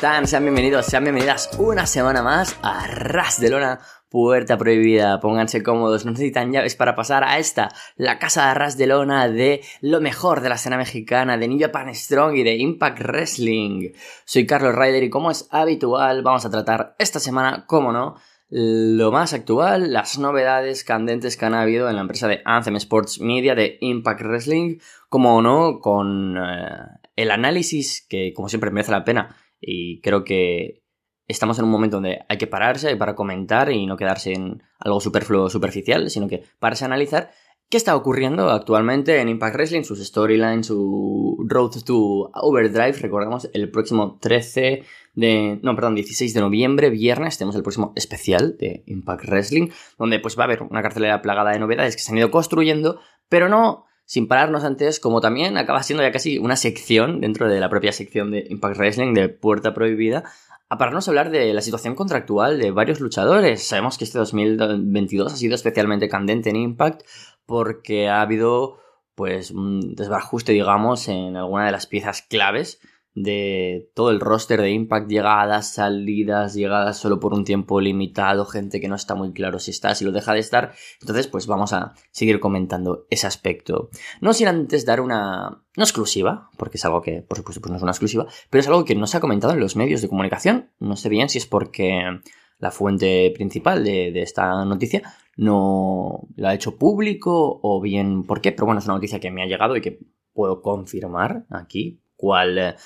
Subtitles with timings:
[0.00, 0.26] ¿Cómo están?
[0.26, 5.20] Sean bienvenidos, sean bienvenidas una semana más a Ras de Lona, Puerta Prohibida.
[5.20, 9.28] Pónganse cómodos, no necesitan llaves para pasar a esta, la casa de Ras de Lona
[9.28, 13.90] de lo mejor de la escena mexicana, de New Japan Strong y de Impact Wrestling.
[14.24, 18.16] Soy Carlos Ryder y como es habitual, vamos a tratar esta semana, como no,
[18.48, 23.20] lo más actual, las novedades candentes que han habido en la empresa de Anthem Sports
[23.20, 24.78] Media de Impact Wrestling,
[25.10, 26.68] como no, con eh,
[27.16, 30.82] el análisis que como siempre merece la pena y creo que
[31.28, 35.00] estamos en un momento donde hay que pararse para comentar y no quedarse en algo
[35.00, 37.30] superfluo superficial, sino que pararse a analizar
[37.70, 42.98] qué está ocurriendo actualmente en Impact Wrestling, sus storylines, su Road to Overdrive.
[42.98, 44.82] Recordamos el próximo 13
[45.14, 50.18] de, no, perdón, 16 de noviembre, viernes, tenemos el próximo especial de Impact Wrestling, donde
[50.18, 53.48] pues va a haber una cartelera plagada de novedades que se han ido construyendo, pero
[53.48, 57.68] no sin pararnos antes, como también acaba siendo ya casi una sección dentro de la
[57.68, 60.24] propia sección de Impact Wrestling de Puerta Prohibida,
[60.68, 63.62] a pararnos a hablar de la situación contractual de varios luchadores.
[63.62, 67.02] Sabemos que este 2022 ha sido especialmente candente en Impact
[67.46, 68.80] porque ha habido
[69.14, 72.80] pues un desbarajuste, digamos, en alguna de las piezas claves
[73.14, 78.80] de todo el roster de Impact, llegadas, salidas, llegadas solo por un tiempo limitado, gente
[78.80, 80.72] que no está muy claro si está, si lo deja de estar.
[81.00, 83.90] Entonces, pues vamos a seguir comentando ese aspecto.
[84.20, 87.76] No sin antes dar una, no exclusiva, porque es algo que, por supuesto, pues no
[87.76, 90.08] es una exclusiva, pero es algo que no se ha comentado en los medios de
[90.08, 90.70] comunicación.
[90.78, 92.20] No sé bien si es porque
[92.58, 95.02] la fuente principal de, de esta noticia
[95.36, 99.30] no la ha hecho público o bien por qué, pero bueno, es una noticia que
[99.30, 99.98] me ha llegado y que
[100.32, 102.76] puedo confirmar aquí cual eh,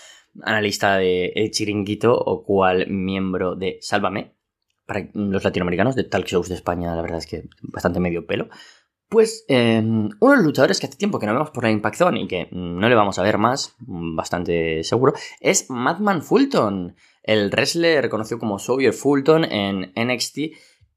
[0.42, 4.34] analista de El Chiringuito o cual miembro de Sálvame,
[4.86, 8.48] para los latinoamericanos de talk shows de España, la verdad es que bastante medio pelo.
[9.08, 11.96] Pues em, uno de los luchadores que hace tiempo que no vemos por la Impact
[11.96, 17.50] Zone y que no le vamos a ver más, bastante seguro, es Madman Fulton, el
[17.50, 20.38] wrestler conocido como Sawyer Fulton en NXT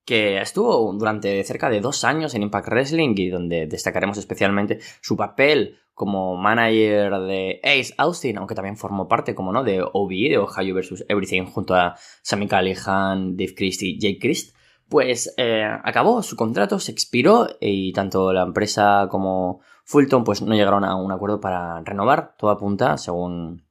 [0.08, 5.18] que estuvo durante cerca de dos años en Impact Wrestling y donde destacaremos especialmente su
[5.18, 10.38] papel como manager de Ace Austin, aunque también formó parte, como no, de OVE, de
[10.38, 11.06] Ohio vs.
[11.10, 14.56] Everything, junto a Sammy Callihan, Dave Christie Jake Christ,
[14.88, 20.54] pues eh, acabó su contrato, se expiró y tanto la empresa como Fulton pues no
[20.54, 23.66] llegaron a un acuerdo para renovar, todo apunta, según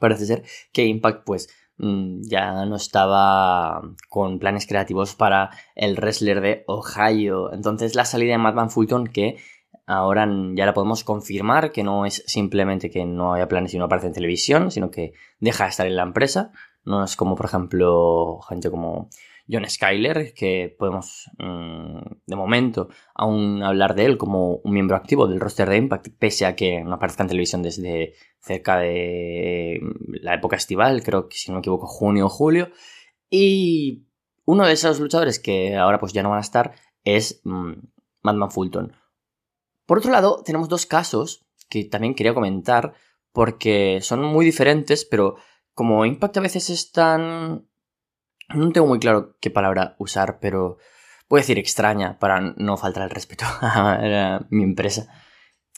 [0.00, 1.48] parece ser, que Impact pues
[1.82, 7.52] Mm, ya no estaba con planes creativos para el wrestler de Ohio.
[7.54, 9.38] Entonces la salida de Madman Fulton que
[9.90, 13.86] ahora ya la podemos confirmar que no es simplemente que no haya planes y no
[13.86, 16.52] aparece en televisión, sino que deja de estar en la empresa.
[16.84, 19.08] No es como, por ejemplo, gente como
[19.50, 25.26] John Skyler, que podemos mm, de momento aún hablar de él como un miembro activo
[25.26, 30.14] del roster de Impact, pese a que no aparezca en televisión desde cerca de mm,
[30.22, 32.70] la época estival, creo que si no me equivoco, junio o julio.
[33.28, 34.06] Y
[34.44, 37.72] uno de esos luchadores que ahora pues ya no van a estar es mm,
[38.22, 38.99] Madman Fulton.
[39.90, 42.94] Por otro lado, tenemos dos casos que también quería comentar
[43.32, 45.34] porque son muy diferentes, pero
[45.74, 47.66] como Impact a veces es tan
[48.54, 50.76] no tengo muy claro qué palabra usar, pero
[51.28, 55.08] voy a decir extraña para no faltar el respeto a mi empresa.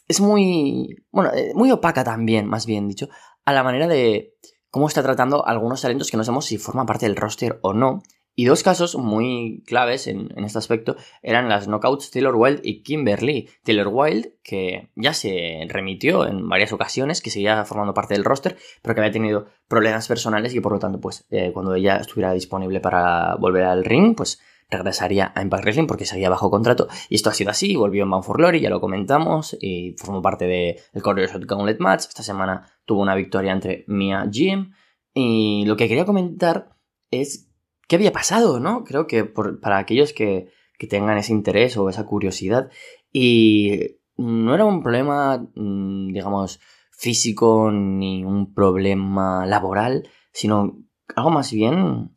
[0.06, 3.09] Es muy, bueno, eh, muy opaca también, más bien dicho,
[3.47, 4.34] a la manera de
[4.69, 8.03] cómo está tratando algunos talentos que no sabemos si forman parte del roster o no.
[8.34, 13.50] Y dos casos muy claves en, este aspecto eran las knockouts Taylor Wilde y Kimberly.
[13.62, 18.56] Taylor Wilde, que ya se remitió en varias ocasiones, que seguía formando parte del roster,
[18.81, 22.32] pero que había tenido problemas personales y por lo tanto, pues eh, cuando ella estuviera
[22.32, 24.41] disponible para volver al ring, pues
[24.72, 26.89] regresaría a Impact Wrestling porque seguía bajo contrato.
[27.09, 30.22] Y esto ha sido así, volvió en Bound for Glory, ya lo comentamos, y formó
[30.22, 32.07] parte del de Corridor Shot Gauntlet Match.
[32.09, 34.72] Esta semana tuvo una victoria entre Mia Jim.
[35.15, 36.71] Y lo que quería comentar
[37.10, 37.52] es
[37.92, 38.84] qué había pasado, ¿no?
[38.84, 40.48] Creo que para aquellos que,
[40.89, 42.71] tengan ese interés o esa curiosidad.
[43.12, 46.59] Y no era un problema, mm, digamos,
[46.91, 50.78] físico ni un problema laboral, sino
[51.15, 52.12] algo más bien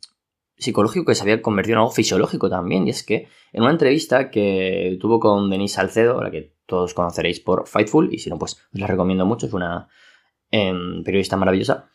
[0.56, 2.86] psicológico que se había convertido en algo fisiológico también.
[2.86, 7.40] Y es que en una entrevista que tuvo con Denise Salcedo, la que todos conoceréis
[7.40, 9.88] por Fightful, y si no, pues os la recomiendo mucho, es una
[10.50, 11.90] em, periodista maravillosa,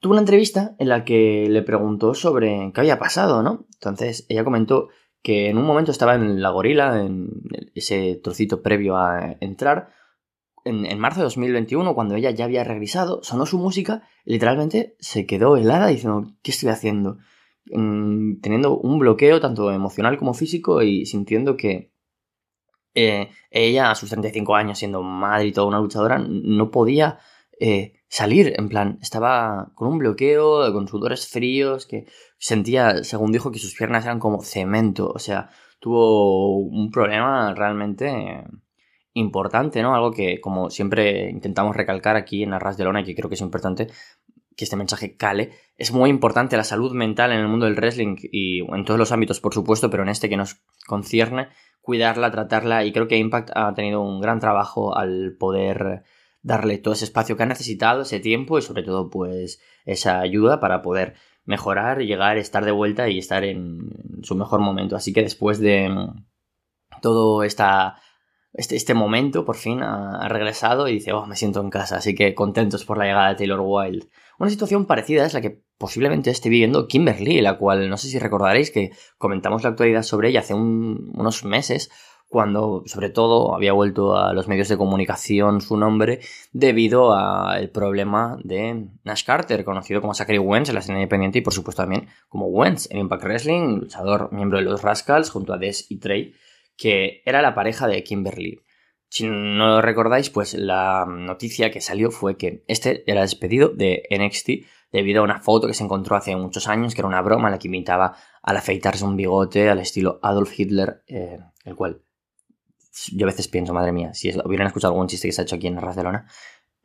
[0.00, 3.66] tuvo una entrevista en la que le preguntó sobre qué había pasado, ¿no?
[3.74, 4.88] Entonces ella comentó
[5.22, 7.30] que en un momento estaba en la gorila, en
[7.74, 9.90] ese trocito previo a entrar,
[10.66, 15.26] en, marzo de 2021, cuando ella ya había regresado, sonó su música y literalmente se
[15.26, 17.18] quedó helada diciendo, ¿qué estoy haciendo?
[17.72, 21.92] Mm, teniendo un bloqueo tanto emocional como físico y sintiendo que
[22.94, 27.18] eh, ella a sus 35 años siendo madre y toda una luchadora no podía
[27.60, 32.06] eh, salir, en plan, estaba con un bloqueo, con sudores fríos, que
[32.38, 35.50] sentía, según dijo, que sus piernas eran como cemento, o sea,
[35.80, 38.44] tuvo un problema realmente
[39.12, 39.94] importante, ¿no?
[39.94, 43.34] Algo que, como siempre intentamos recalcar aquí en Arras de Lona y que creo que
[43.34, 43.88] es importante
[44.56, 48.16] que este mensaje cale, es muy importante la salud mental en el mundo del wrestling
[48.32, 51.48] y en todos los ámbitos, por supuesto, pero en este que nos concierne,
[51.82, 56.04] cuidarla, tratarla y creo que Impact ha tenido un gran trabajo al poder
[56.42, 60.60] darle todo ese espacio que ha necesitado, ese tiempo y sobre todo pues esa ayuda
[60.60, 63.90] para poder mejorar, llegar, estar de vuelta y estar en
[64.22, 64.96] su mejor momento.
[64.96, 65.88] Así que después de
[67.00, 67.96] todo esta,
[68.52, 72.14] este, este momento, por fin ha, regresado y dice, oh, me siento en casa, así
[72.14, 74.08] que contentos por la llegada de Taylor Wilde.
[74.38, 78.18] Una situación parecida es la que posiblemente esté viviendo Kimberly, la cual no sé si
[78.18, 81.90] recordaréis que comentamos la actualidad sobre ella hace unos meses,
[82.28, 86.20] cuando sobre todo había vuelto a los medios de comunicación su nombre
[86.52, 91.42] debido al problema de Nash Carter, conocido como Zachary Wentz en la escena independiente y
[91.42, 95.58] por supuesto también como Wentz en Impact Wrestling, luchador miembro de los Rascals junto a
[95.58, 96.34] Des y Trey,
[96.76, 98.60] que era la pareja de Kimberly.
[99.08, 104.02] Si no lo recordáis, pues la noticia que salió fue que este era despedido de
[104.10, 107.50] NXT debido a una foto que se encontró hace muchos años, que era una broma
[107.50, 112.02] la que imitaba al afeitarse un bigote al estilo Adolf Hitler, eh, el cual
[113.12, 115.56] yo a veces pienso, madre mía, si hubieran escuchado algún chiste que se ha hecho
[115.56, 116.26] aquí en Ras de Lona,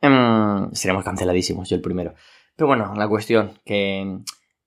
[0.00, 2.14] em, seríamos canceladísimos, yo el primero.
[2.56, 4.20] Pero bueno, la cuestión, que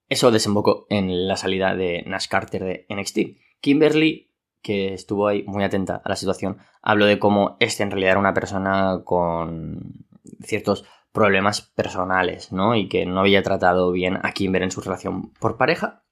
[0.08, 3.38] eso desembocó en la salida de Nash Carter de NXT.
[3.60, 4.32] Kimberly,
[4.62, 8.20] que estuvo ahí muy atenta a la situación, habló de cómo este en realidad era
[8.20, 10.06] una persona con
[10.42, 12.74] ciertos problemas personales, ¿no?
[12.76, 16.04] Y que no había tratado bien a Kimber en su relación por pareja.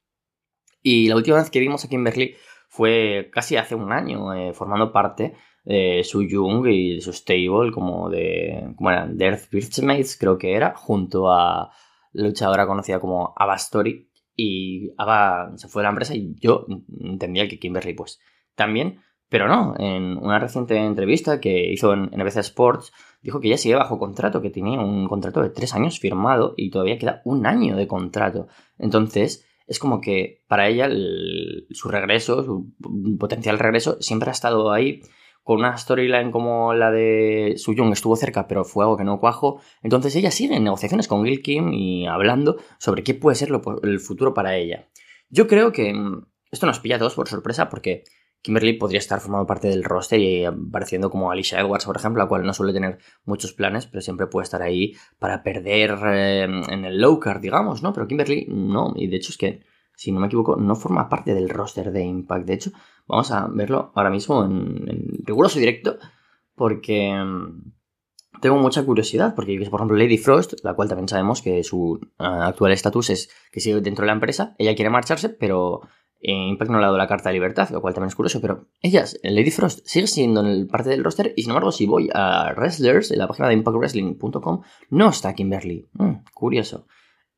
[0.83, 2.37] Y la última vez que vimos a Kimberly
[2.75, 5.35] fue casi hace un año eh, formando parte
[5.65, 10.37] de su Jung y de su stable como de, como era, de Earth Birthmates creo
[10.39, 11.71] que era, junto a
[12.13, 16.67] la luchadora conocida como Ava Story y Ava se fue de la empresa y yo
[17.01, 18.19] entendía que Kimberly pues
[18.57, 18.99] también,
[19.29, 22.93] pero no, en una reciente entrevista que hizo en NBC Sports
[23.23, 26.71] dijo que ya sigue bajo contrato, que tenía un contrato de tres años firmado y
[26.71, 28.49] todavía queda un año de contrato.
[28.79, 30.89] Entonces, es como que para ella
[31.71, 32.73] su regreso, su
[33.19, 35.03] potencial regreso, siempre ha estado ahí
[35.45, 39.21] con una storyline como la de Su Young estuvo cerca, pero fue algo que no
[39.21, 39.61] cuajo.
[39.83, 43.51] Entonces ella sigue en negociaciones con Gil Kim y hablando sobre qué puede ser
[43.83, 44.89] el futuro para ella.
[45.29, 48.05] Yo creo que mm, esto nos pilla a todos por sorpresa porque
[48.45, 52.29] Kimberly podría estar formando parte del roster y apareciendo como Alicia Edwards, por ejemplo, la
[52.29, 56.85] cual no suele tener muchos planes, pero siempre puede estar ahí para perder eh, en
[56.85, 57.95] el low card, digamos, ¿no?
[57.95, 59.63] Pero Kimberly no, y de hecho es que,
[59.97, 62.45] si no me equivoco, no forma parte del roster de Impact.
[62.45, 62.71] De hecho,
[63.07, 65.97] vamos a verlo ahora mismo en, riguroso directo,
[66.55, 67.73] porque mm,
[68.43, 72.25] tengo mucha curiosidad, porque, por ejemplo, Lady Frost, la cual también sabemos que su eh,
[72.27, 75.81] actual estatus es que sigue dentro de la empresa, ella quiere marcharse, pero
[76.33, 79.19] Impact no ha dado la carta de libertad, lo cual también es curioso, pero ellas,
[79.23, 83.11] Lady Frost, sigue siendo en parte del roster y sin embargo si voy a Wrestlers,
[83.11, 85.89] en la página de impactwrestling.com, no está Kimberly.
[85.93, 86.87] Mm, curioso.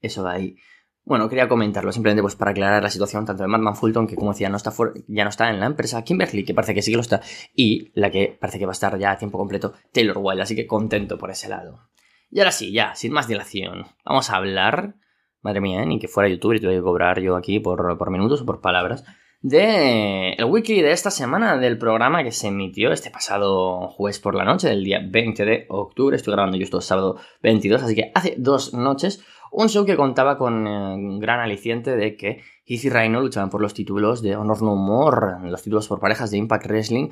[0.00, 0.56] Eso de ahí.
[1.04, 4.32] Bueno, quería comentarlo simplemente pues para aclarar la situación tanto de Madman Fulton, que como
[4.32, 4.72] decía, no está
[5.06, 7.22] ya no está en la empresa, Kimberly, que parece que sí que lo está,
[7.54, 10.56] y la que parece que va a estar ya a tiempo completo, Taylor Wilde, así
[10.56, 11.90] que contento por ese lado.
[12.28, 14.96] Y ahora sí, ya, sin más dilación, vamos a hablar
[15.42, 15.86] madre mía, ¿eh?
[15.86, 18.60] ni que fuera youtuber y tuviera que cobrar yo aquí por, por minutos o por
[18.60, 19.04] palabras,
[19.42, 24.34] de el wiki de esta semana del programa que se emitió este pasado jueves por
[24.34, 26.16] la noche, del día 20 de octubre.
[26.16, 29.24] Estoy grabando yo esto sábado 22, así que hace dos noches.
[29.52, 33.62] Un show que contaba con eh, gran aliciente de que Heath y Rhino luchaban por
[33.62, 37.10] los títulos de Honor No More, los títulos por parejas de Impact Wrestling,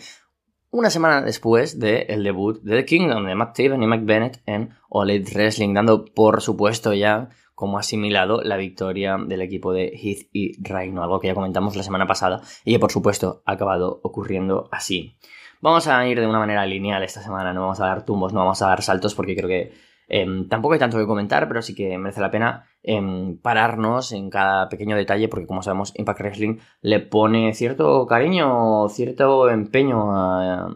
[0.71, 4.71] una semana después del debut de The Kingdom de Matt Taven y Mike Bennett en
[4.89, 10.61] All Wrestling, dando por supuesto ya como asimilado la victoria del equipo de Heath y
[10.63, 14.69] Rhino, algo que ya comentamos la semana pasada y que por supuesto ha acabado ocurriendo
[14.73, 15.17] así.
[15.61, 18.41] Vamos a ir de una manera lineal esta semana, no vamos a dar tumbos, no
[18.41, 19.73] vamos a dar saltos porque creo que
[20.09, 24.29] em, tampoco hay tanto que comentar, pero sí que merece la pena em, pararnos en
[24.31, 30.69] cada pequeño detalle porque como sabemos Impact Wrestling le pone cierto cariño, cierto empeño a,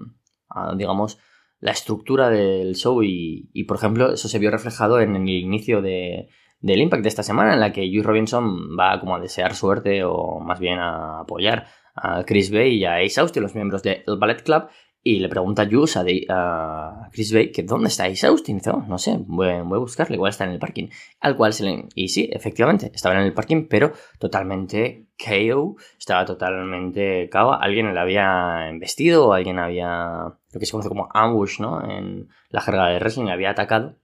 [0.76, 1.18] digamos,
[1.60, 6.28] la estructura del show y, por ejemplo eso se vio reflejado en el inicio de,
[6.60, 10.02] del Impact de esta semana, en la que Juice Robinson va como a desear suerte
[10.04, 14.02] o más bien a apoyar a Chris Bay y a Ace Austin, los miembros del
[14.18, 14.68] Ballet Club,
[15.02, 15.98] y le pregunta a Juice
[16.28, 18.58] a, Chris Bay que dónde está Ace Austin.
[18.58, 20.88] dice, oh, no sé, voy, a buscarle, igual está en el parking.
[21.20, 21.86] Al cual se le...
[21.94, 27.54] Y sí, efectivamente, estaba en el parking, pero totalmente KO, estaba totalmente KO.
[27.54, 31.88] Alguien le había embestido, alguien había, lo que se conoce como ambush, ¿no?
[31.88, 33.96] En la jerga de wrestling, le había atacado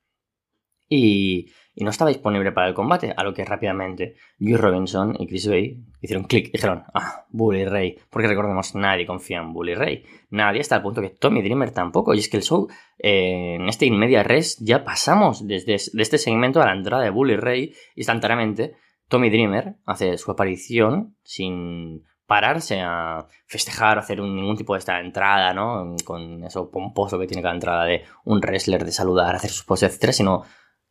[0.89, 5.49] y, no estaba disponible para el combate, a lo que rápidamente Juice Robinson y Chris
[5.49, 10.05] Bay hicieron clic y dijeron, ah, Bully Ray, porque recordemos, nadie confía en Bully Ray,
[10.31, 13.69] nadie hasta el punto que Tommy Dreamer tampoco, y es que el show, eh, en
[13.69, 18.75] este Inmedia Res, ya pasamos desde este segmento a la entrada de Bully Ray, instantáneamente,
[19.09, 25.53] Tommy Dreamer hace su aparición sin pararse a festejar, hacer ningún tipo de esta entrada,
[25.53, 25.95] ¿no?
[26.05, 29.91] Con eso pomposo que tiene cada entrada de un wrestler, de saludar, hacer sus poses,
[29.91, 30.43] etcétera, sino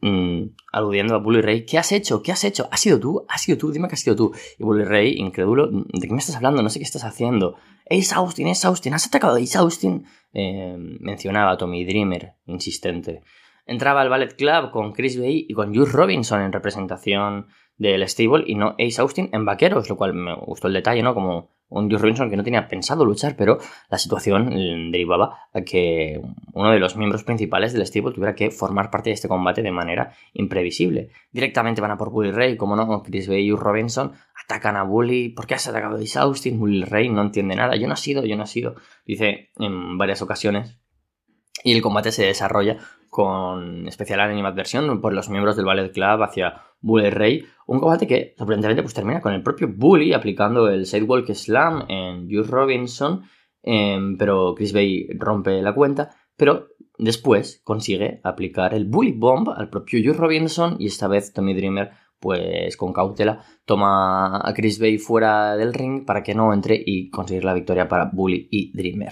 [0.03, 2.21] mm, aludiendo a Bully Ray, ¿qué has hecho?
[2.21, 2.67] ¿Qué has hecho?
[2.71, 3.25] ¿Has sido tú?
[3.29, 3.71] ¿Has sido tú?
[3.71, 4.33] Dime que has sido tú.
[4.59, 6.61] Y Bully Ray, incrédulo, ¿de qué me estás hablando?
[6.61, 7.55] No sé qué estás haciendo.
[7.89, 10.05] Ace Austin, Ace Austin, ¿has atacado a Ace Austin?
[10.33, 13.21] Eh, mencionaba a Tommy Dreamer, insistente.
[13.65, 17.47] Entraba al Ballet Club con Chris Bay y con Juice Robinson en representación
[17.83, 21.13] del stable y no Ace Austin en vaqueros, lo cual me gustó el detalle, ¿no?
[21.13, 23.57] Como un Juice Robinson que no tenía pensado luchar, pero
[23.89, 26.21] la situación derivaba a que
[26.53, 29.71] uno de los miembros principales del stable tuviera que formar parte de este combate de
[29.71, 31.09] manera imprevisible.
[31.31, 34.13] Directamente van a por Bully Ray, como no, Chris Bay y Robinson
[34.43, 35.29] atacan a Bully.
[35.29, 36.59] ¿Por qué has atacado a Ace Austin?
[36.59, 37.75] Bully Ray no entiende nada.
[37.75, 38.75] Yo no he sido, yo no he sido.
[39.05, 40.79] Dice en varias ocasiones.
[41.63, 42.77] Y el combate se desarrolla
[43.09, 47.45] con especial animadversión por los miembros del Ballet Club hacia Bully Ray.
[47.65, 52.29] Un combate que sorprendentemente pues, termina con el propio Bully aplicando el Sidewalk Slam en
[52.29, 53.23] Juice Robinson,
[53.63, 56.11] em, pero Chris Bay rompe la cuenta.
[56.35, 61.55] Pero después consigue aplicar el Bully Bomb al propio Juice Robinson y esta vez Tommy
[61.55, 66.81] Dreamer pues con cautela toma a Chris Bay fuera del ring para que no entre
[66.83, 69.11] y conseguir la victoria para Bully y Dreamer.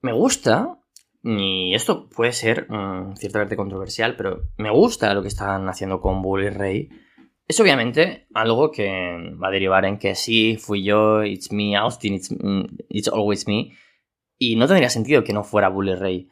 [0.00, 0.81] Me gusta
[1.24, 6.20] y esto puede ser mm, ciertamente controversial, pero me gusta lo que están haciendo con
[6.20, 6.88] Bully Ray.
[7.46, 8.88] Es obviamente algo que
[9.42, 13.46] va a derivar en que sí, fui yo, it's me, Austin, it's, mm, it's always
[13.46, 13.72] me.
[14.38, 16.28] Y no tendría sentido que no fuera Bully Ray.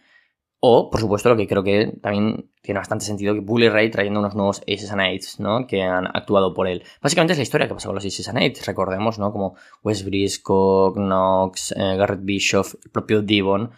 [0.63, 4.21] O, por supuesto, lo que creo que también tiene bastante sentido, que Bully Ray trayendo
[4.21, 5.67] unos nuevos Aces and Eights, ¿no?
[5.67, 6.83] Que han actuado por él.
[7.01, 9.33] Básicamente es la historia que pasó con los Aces and Eights, recordemos, ¿no?
[9.33, 13.71] Como Wes Briscoe, Knox, eh, Garrett Bischoff, el propio Devon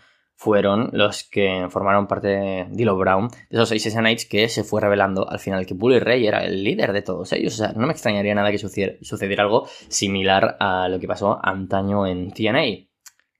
[0.43, 5.31] fueron los que formaron parte de Dilo Brown, de esos Knights que se fue revelando
[5.31, 7.55] al final que Bully Ray era el líder de todos ellos.
[7.55, 12.09] O sea, no me extrañaría nada que sucediera, algo similar a lo que pasó antaño
[12.09, 12.89] en TNA.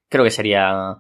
[0.09, 0.97] Creo que sería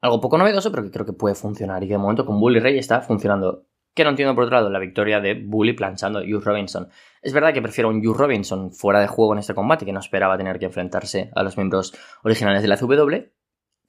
[0.00, 1.84] algo poco novedoso, pero que creo que puede funcionar.
[1.84, 3.68] Y de momento con Bully Ray está funcionando.
[3.94, 6.88] Que no entiendo por otro lado la victoria de Bully planchando a Hugh Robinson.
[7.20, 10.00] Es verdad que prefiero un Hugh Robinson fuera de juego en este combate, que no
[10.00, 13.30] esperaba tener que enfrentarse a los miembros originales de la CW,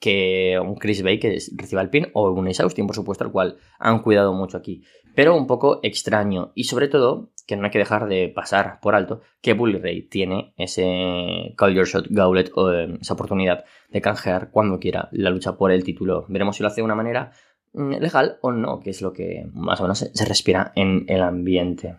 [0.04, 3.32] que un Chris Bay que reciba el pin o un Ace Austin, por supuesto, al
[3.32, 4.84] cual han cuidado mucho aquí.
[5.16, 8.96] Pero un poco extraño y sobre todo que no hay que dejar de pasar por
[8.96, 14.02] alto que Bully Ray tiene ese Call Your Shot Gauntlet o eh, esa oportunidad de
[14.02, 16.26] canjear cuando quiera la lucha por el título.
[16.28, 17.32] Veremos si lo hace de una manera
[17.72, 21.22] mm, legal o no, que es lo que más o menos se respira en el
[21.22, 21.96] ambiente.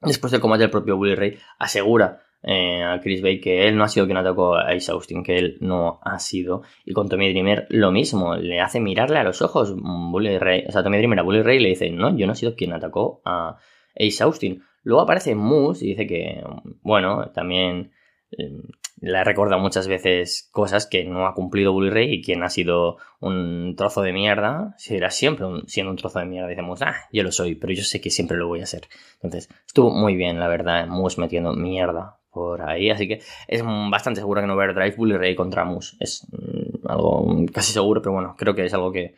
[0.00, 3.84] Después del combate, el propio Bully Ray asegura eh, a Chris Bay que él no
[3.84, 6.62] ha sido quien atacó a Ace Austin, que él no ha sido.
[6.84, 9.74] Y con Tommy Dreamer lo mismo, le hace mirarle a los ojos.
[9.76, 12.36] Bully Ray, o sea, Tommy Dreamer a Bully Ray le dice, no, yo no he
[12.36, 13.58] sido quien atacó a
[13.96, 14.62] Ace Austin.
[14.84, 16.42] Luego aparece Moose y dice que,
[16.82, 17.90] bueno, también
[18.30, 18.62] eh,
[19.00, 22.50] le ha recordado muchas veces cosas que no ha cumplido Bully Ray y quien ha
[22.50, 26.48] sido un trozo de mierda será siempre siendo un trozo de mierda.
[26.48, 28.82] Decimos, ah, yo lo soy, pero yo sé que siempre lo voy a ser.
[29.16, 34.20] Entonces, estuvo muy bien, la verdad, Moose metiendo mierda por ahí, así que es bastante
[34.20, 35.96] seguro que no va a haber Drive Bully Ray contra Moose.
[36.00, 39.16] Es mm, algo casi seguro, pero bueno, creo que es algo que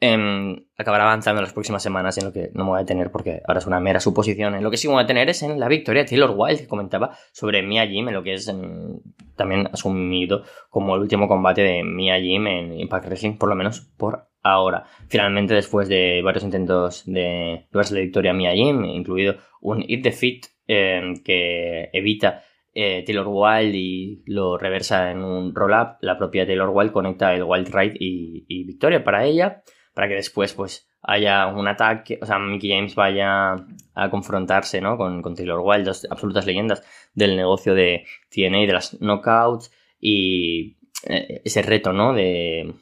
[0.00, 3.10] em, acabará avanzando en las próximas semanas en lo que no me voy a detener
[3.10, 4.54] porque ahora es una mera suposición.
[4.54, 6.62] En lo que sí me voy a detener es en la victoria de Taylor Wilde
[6.62, 9.00] que comentaba sobre Mia Jim, en lo que es em,
[9.36, 13.80] también asumido como el último combate de Mia Jim en Impact Wrestling, por lo menos
[13.96, 14.84] por ahora.
[15.08, 20.02] Finalmente, después de varios intentos de llevarse la victoria a Mia Jim, incluido un Hit
[20.02, 22.42] Defeat Em, que evita
[22.74, 27.44] eh, Taylor Wild y lo reversa en un roll-up, la propia Taylor Wild conecta el
[27.44, 29.62] Wild Ride y, victoria para ella,
[29.94, 33.54] para que después pues haya un ataque, o sea, Mickey James vaya
[33.94, 34.96] a confrontarse ¿no?
[34.96, 36.82] con, con Taylor Wild, dos absolutas leyendas
[37.14, 39.70] del negocio de TNA, de las knockouts
[40.00, 42.12] y eh, ese reto ¿no?
[42.12, 42.74] de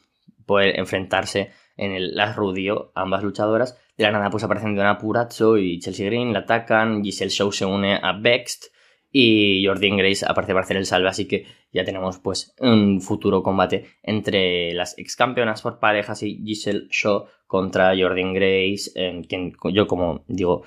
[0.47, 5.59] poder enfrentarse en el Last Rudio, ambas luchadoras, de la nada pues aparecen Donna Purazzo
[5.59, 8.66] y Chelsea Green, la atacan, Giselle Show se une a Bext
[9.11, 13.43] y Jordan Grace aparece para hacer el salve, así que ya tenemos pues un futuro
[13.43, 19.52] combate entre las ex campeonas por parejas y Giselle Shaw contra Jordan Grace, en quien
[19.73, 20.64] yo como digo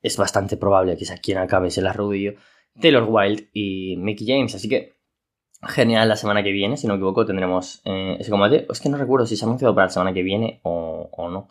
[0.00, 2.34] es bastante probable que sea quien acabe ese Last Rudio,
[2.80, 4.97] Taylor Wilde y Mickey James, así que
[5.62, 8.66] genial la semana que viene, si no me equivoco, tendremos eh, ese combate.
[8.70, 11.48] Es que no recuerdo si se ha anunciado para la semana que viene o, no.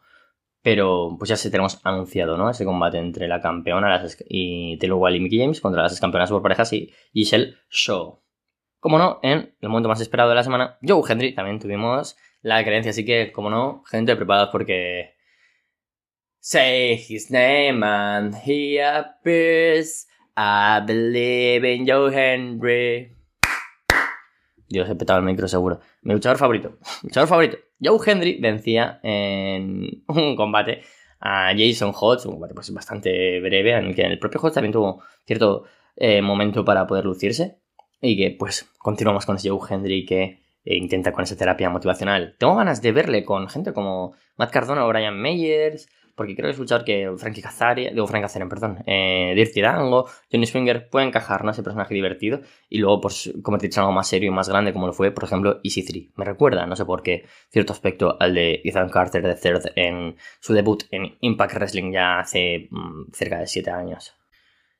[0.62, 2.50] Pero pues ya se tenemos anunciado, ¿no?
[2.50, 6.42] Ese combate entre la campeona y Taylor Wiley y Mickey James contra las campeonas por
[6.42, 8.22] parejas y Giselle Shaw.
[8.80, 12.64] Como no, en el momento más esperado de la semana, Joe Hendry también tuvimos la
[12.64, 15.16] creencia, así que, como no, gente, preparados porque...
[16.40, 20.08] Say his name and he appears.
[20.38, 23.17] I believe in Joe Hendry.
[24.70, 25.80] Dios, he petado el micro seguro.
[26.02, 26.78] Mi luchador favorito.
[27.04, 27.58] luchador favorito.
[27.82, 30.82] Joe Hendry vencía en un combate
[31.20, 34.74] a Jason Hodge, un combate pues, bastante breve, en el que el propio Hodge también
[34.74, 35.64] tuvo cierto
[35.96, 37.60] eh, momento para poder lucirse.
[38.02, 42.36] Y que pues continuamos con ese Joe Hendry que eh, intenta con esa terapia motivacional.
[42.38, 46.54] Tengo ganas de verle con gente como Matt Cardona o Brian Meyers, porque creo que
[46.54, 51.06] es luchador que Frankie Kazarian, digo Frank Kazarian, perdón, eh, Dirty Dango, Johnny Swinger puede
[51.06, 51.52] encajar, ¿no?
[51.52, 54.88] Ese personaje divertido y luego pues convertirse en algo más serio y más grande como
[54.88, 56.10] lo fue, por ejemplo, Easy 3.
[56.16, 60.16] Me recuerda, no sé por qué, cierto aspecto al de Ethan Carter de Third en
[60.40, 64.16] su debut en Impact Wrestling ya hace mm, cerca de 7 años.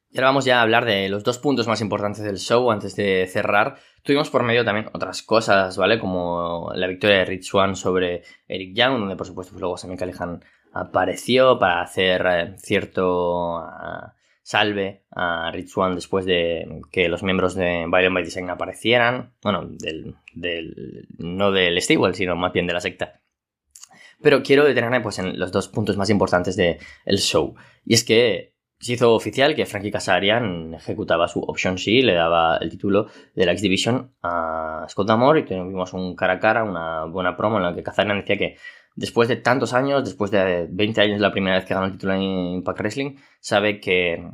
[0.10, 2.96] Y ahora vamos ya a hablar de los dos puntos más importantes del show antes
[2.96, 3.75] de cerrar.
[4.03, 6.00] Tuvimos por medio también otras cosas, ¿vale?
[6.00, 10.41] Como la victoria de Rich Swan sobre Eric Young, donde por supuesto luego Sammy Callihan
[10.81, 17.55] apareció para hacer eh, cierto ah, salve a Rich Swan después de que los miembros
[17.55, 19.34] de Violent by Design aparecieran.
[19.43, 20.15] Bueno, del,
[21.17, 23.22] no del stable, sino más bien de la secta.
[24.22, 27.55] Pero quiero detenerme pues, en los dos puntos más importantes del show.
[27.84, 32.57] Y es que se hizo oficial que Frankie Kazarian ejecutaba su Option C, le daba
[32.57, 36.63] el título de la X Division a Scott Amor y tuvimos un cara a cara,
[36.63, 38.57] una buena promo en la que Kazarian decía que
[38.98, 42.14] después de tantos años, después de 20 años la primera vez que ganó el título
[42.16, 44.27] en Impact Wrestling, sabe que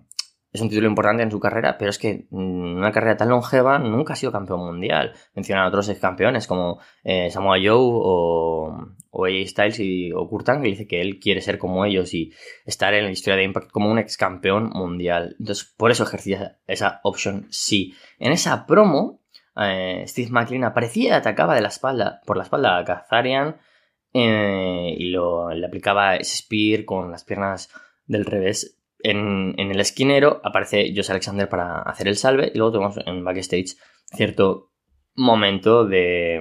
[0.54, 4.14] es un título importante en su carrera, pero es que una carrera tan longeva nunca
[4.14, 5.14] ha sido campeón mundial.
[5.36, 10.48] Menciona a otros campeones como eh, Samoa Joe o, o AJ Styles y, o Kurt
[10.50, 12.32] Angle, dice que él quiere ser como ellos y
[12.66, 15.36] estar en la historia de Impact como un ex campeón mundial.
[15.40, 17.96] Entonces, por eso ejercía esa opción sí.
[18.20, 19.22] En esa promo,
[19.58, 23.58] eh, Steve McLean aparecía y atacaba de la espalda, por la espalda a Kazarian
[24.14, 27.70] eh, y lo, le aplicaba ese spear con las piernas
[28.06, 28.80] del revés.
[29.00, 33.76] En, el esquinero aparece Josh Alexander para hacer el salve y luego tenemos en backstage
[34.16, 34.72] cierto
[35.16, 36.40] momento de,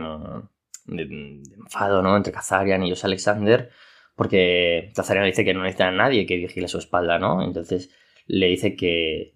[0.84, 2.16] de, enfado ¿no?
[2.16, 3.70] entre Kazarian y Josh Alexander
[4.14, 7.42] porque Kazarian le dice que no necesita a nadie que vigile su espalda, ¿no?
[7.42, 7.90] Entonces
[8.26, 9.34] le dice que,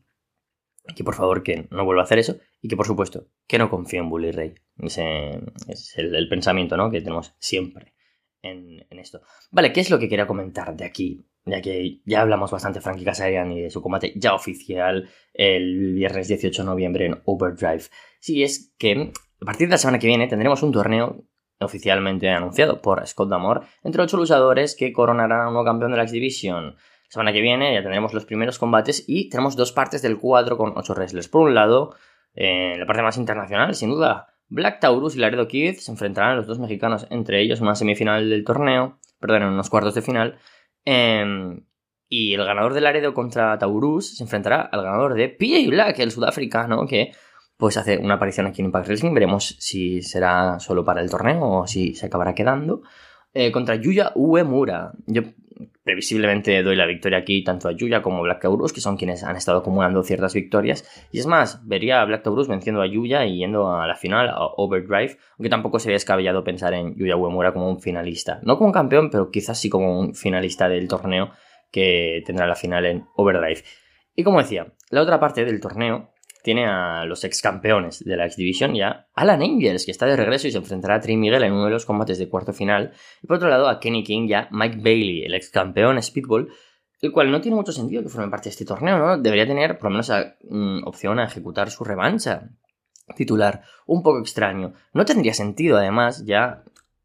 [0.95, 3.71] que por favor que no vuelva a hacer eso y que por supuesto que no
[3.71, 4.55] confíe en Bully Ray.
[4.79, 6.91] Ese es el, el pensamiento ¿no?
[6.91, 7.96] que tenemos siempre
[8.43, 9.21] en, esto.
[9.51, 11.27] Vale, ¿qué es lo que quería comentar de aquí?
[11.45, 15.95] Ya que ya hablamos bastante de Frankie Kazarian y de su combate ya oficial el
[15.95, 17.85] viernes 18 de noviembre en Overdrive.
[18.21, 21.25] Sí, es que a partir de la semana que viene tendremos un torneo
[21.61, 25.97] oficialmente anunciado por Scott Damore entre ocho luchadores que coronarán a un nuevo campeón de
[25.97, 26.75] la X Division.
[26.75, 30.57] La semana que viene ya tendremos los primeros combates y tenemos dos partes del cuadro
[30.57, 31.29] con ocho wrestlers.
[31.29, 31.95] Por un lado,
[32.35, 36.37] eh, la parte más internacional, sin duda, Black Taurus y Laredo Kid se enfrentarán a
[36.37, 40.03] los dos mexicanos entre ellos en una semifinal del torneo, perdón, en unos cuartos de
[40.03, 40.39] final.
[40.85, 41.65] Em,
[42.09, 46.13] y el ganador de Laredo contra Taurus se enfrentará al ganador de PJ Black, el
[46.13, 47.13] sudafricano, que
[47.57, 49.15] pues hace una aparición aquí en Impact Wrestling.
[49.15, 52.83] Veremos si será solo para el torneo o si se acabará quedando.
[53.33, 54.93] Eh, contra Yuya Uemura.
[55.07, 55.23] Yo
[55.87, 59.23] previsiblemente doy la victoria aquí tanto a Yuya como a Black Taurus, que son quienes
[59.23, 60.85] han estado acumulando ciertas victorias.
[61.13, 64.29] Y es más, vería a Black Taurus venciendo a Yuya y yendo a la final,
[64.29, 68.41] a Overdrive, aunque tampoco sería descabellado pensar en Yuya Uemura como un finalista.
[68.43, 71.31] No como un campeón, pero quizás sí como un finalista del torneo
[71.71, 73.63] que tendrá la final en Overdrive.
[74.17, 76.11] Y como decía, la otra parte del torneo
[76.47, 80.15] tiene a los ex campeones de la X Division ya Alan Angels, que está de
[80.15, 82.93] regreso y se enfrentará a Trey Miguel en uno de los combates de cuarto final.
[83.21, 86.49] Y por otro lado a Kenny King ya Mike Bailey, el ex campeón Speedball,
[87.01, 89.19] el cual no tiene mucho sentido que forme parte de este torneo, ¿no?
[89.19, 92.49] Debería tener por lo menos a, mm, opción a ejecutar su revancha
[93.17, 93.63] titular.
[93.85, 94.75] Un poco extraño.
[94.93, 96.63] No tendría sentido, además, ya,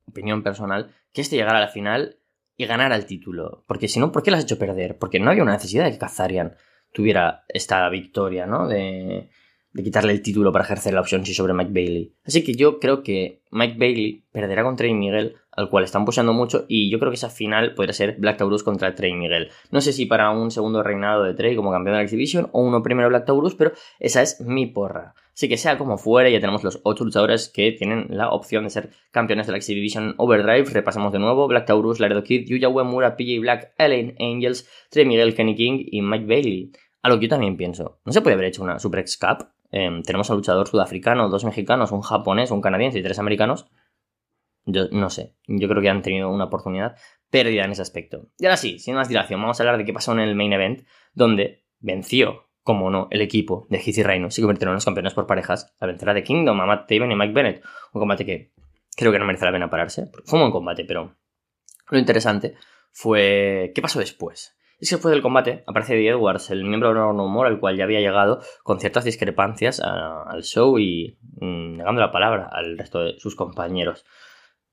[0.08, 2.20] opinión personal, que este llegara a la final
[2.58, 3.64] y ganara el título.
[3.66, 5.00] Porque si no, ¿por qué lo has hecho perder?
[5.00, 6.54] Porque no había una necesidad de que Kazarian
[6.94, 8.68] tuviera esta victoria, ¿no?
[8.68, 9.30] De,
[9.74, 12.14] de quitarle el título para ejercer la opción sí sobre Mike Bailey.
[12.26, 16.34] Así que yo creo que Mike Bailey perderá contra Trey Miguel, al cual están pushando
[16.34, 19.50] mucho, y yo creo que esa final podría ser Black Taurus contra Trey Miguel.
[19.70, 22.62] No sé si para un segundo reinado de Trey como campeón de la Exhibition o
[22.62, 25.14] uno primero Black Taurus, pero esa es mi porra.
[25.34, 28.70] Así que sea como fuere, ya tenemos los 8 luchadores que tienen la opción de
[28.70, 30.70] ser campeones de la Exhibition Overdrive.
[30.70, 35.34] Repasamos de nuevo: Black Taurus, Laredo Kid, Yuya Uemura, PJ Black, Ellen Angels, Trey Miguel,
[35.34, 36.72] Kenny King y Mike Bailey.
[37.02, 39.48] A lo que yo también pienso, ¿no se puede haber hecho una Super X Cup?
[39.72, 43.68] Em, tenemos al luchador sudafricano, dos mexicanos, un japonés, un canadiense y tres americanos.
[44.66, 46.96] Yo no sé, yo creo que han tenido una oportunidad
[47.32, 48.28] perdida en ese aspecto.
[48.38, 50.54] Y ahora sí, sin más dilación, vamos a hablar de qué pasó en el main
[50.54, 55.14] event, donde venció, como no, el equipo de Heath y se convirtieron en los campeones
[55.16, 57.64] por parejas la vencerá de Kingdom a Matt Taven y Mike Bennett.
[57.94, 58.52] Un combate que
[58.96, 60.12] creo que no merece la pena pararse.
[60.26, 61.16] Fue un buen combate, pero
[61.90, 62.56] lo interesante
[62.92, 64.56] fue qué pasó después.
[64.82, 68.00] Después del combate aparece Eddie Edwards, el miembro de No More, al cual ya había
[68.00, 73.36] llegado con ciertas discrepancias al show y mm, negando la palabra al resto de sus
[73.36, 74.06] compañeros.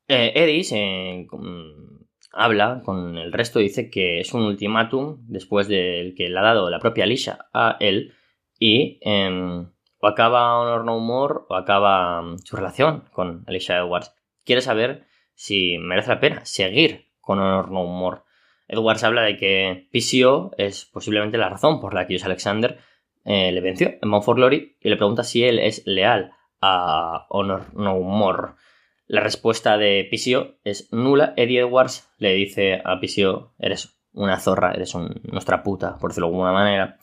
[0.08, 6.14] Eh, Eddie se, mm, habla con el resto dice que es un ultimátum después del
[6.14, 8.14] que le ha dado la propia Alicia a él
[8.58, 14.14] y em, o acaba Honor No More o acaba mm, su relación con Alicia Edwards.
[14.44, 18.22] Quiere saber si merece la pena seguir con Honor No More.
[18.68, 22.78] Edwards habla de que PCO es posiblemente la razón por la que Josh Alexander
[23.24, 27.26] eh, le venció en Bound for Glory y le pregunta si él es leal a
[27.30, 28.52] Honor No More.
[29.06, 31.32] La respuesta de PCO es nula.
[31.36, 36.32] Eddie Edwards le dice a PCO, eres una zorra, eres nuestra puta, por decirlo de
[36.34, 36.98] alguna manera.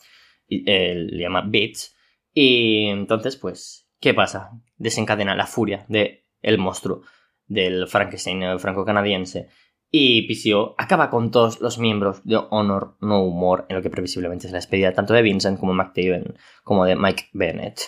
[0.48, 1.96] Y, él le llama Beats.
[2.32, 4.52] Y entonces, pues, ¿qué pasa?
[4.76, 7.02] Desencadena la furia de el monstruo
[7.46, 9.48] del Frankenstein franco-canadiense
[9.90, 14.46] y PCO acaba con todos los miembros de Honor No Humor en lo que previsiblemente
[14.46, 17.80] es la despedida tanto de Vincent como McTaven como de Mike Bennett.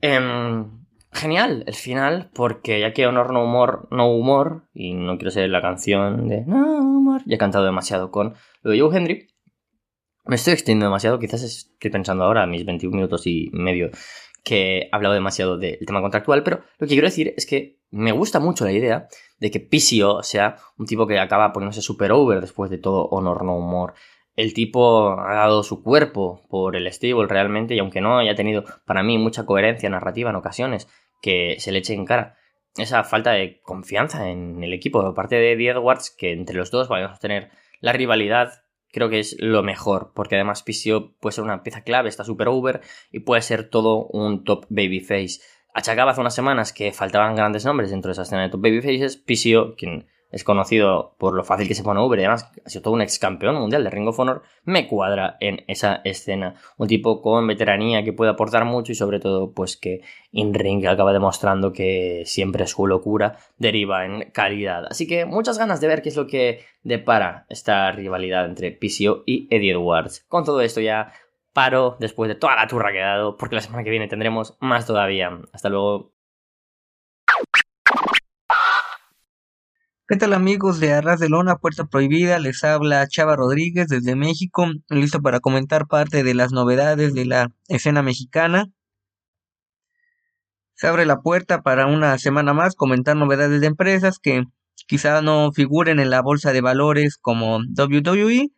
[0.00, 5.30] Em, genial el final, porque ya que Honor No Humor, No Humor, y no quiero
[5.30, 9.28] ser la canción de No Humor, ya he cantado demasiado con lo de Joe Henry,
[10.24, 13.90] me estoy extendiendo demasiado, quizás estoy pensando ahora, mis 21 minutos y medio,
[14.44, 18.12] que he hablado demasiado del tema contractual, pero lo que quiero decir es que me
[18.12, 22.40] gusta mucho la idea de que PCO sea un tipo que acaba poniéndose super over
[22.40, 23.94] después de todo Honor No Humor.
[24.36, 28.64] El tipo ha dado su cuerpo por el stable realmente y aunque no haya tenido
[28.86, 30.88] para mí mucha coherencia narrativa en ocasiones
[31.20, 32.36] que se le eche en cara
[32.76, 36.70] esa falta de confianza en el equipo por parte de Eddie Edwards que entre los
[36.70, 37.50] dos vamos a tener
[37.80, 38.52] la rivalidad
[38.92, 42.48] creo que es lo mejor, porque además PCO puede ser una pieza clave, está super
[42.48, 45.40] over y puede ser todo un top babyface
[45.74, 49.16] achacaba hace unas semanas que faltaban grandes nombres dentro de esa escena de Top Babyfaces,
[49.16, 52.82] PCO, quien es conocido por lo fácil que se pone Uber y además ha sido
[52.82, 56.54] todo un ex campeón mundial de Ring of Honor, me cuadra en esa escena.
[56.76, 60.86] Un tipo con veteranía que puede aportar mucho y sobre todo pues que in ring
[60.86, 64.86] acaba demostrando que siempre su locura deriva en calidad.
[64.88, 69.24] Así que muchas ganas de ver qué es lo que depara esta rivalidad entre PCO
[69.26, 70.24] y Eddie Edwards.
[70.28, 71.12] Con todo esto ya
[71.52, 74.56] paro después de toda la turra que he dado, porque la semana que viene tendremos
[74.60, 75.30] más todavía.
[75.52, 76.12] Hasta luego.
[80.08, 82.40] ¿Qué tal amigos de Arras de Lona, Puerta Prohibida?
[82.40, 87.52] Les habla Chava Rodríguez desde México, listo para comentar parte de las novedades de la
[87.68, 88.66] escena mexicana.
[90.74, 94.44] Se abre la puerta para una semana más comentar novedades de empresas que
[94.88, 98.50] quizá no figuren en la bolsa de valores como WWE,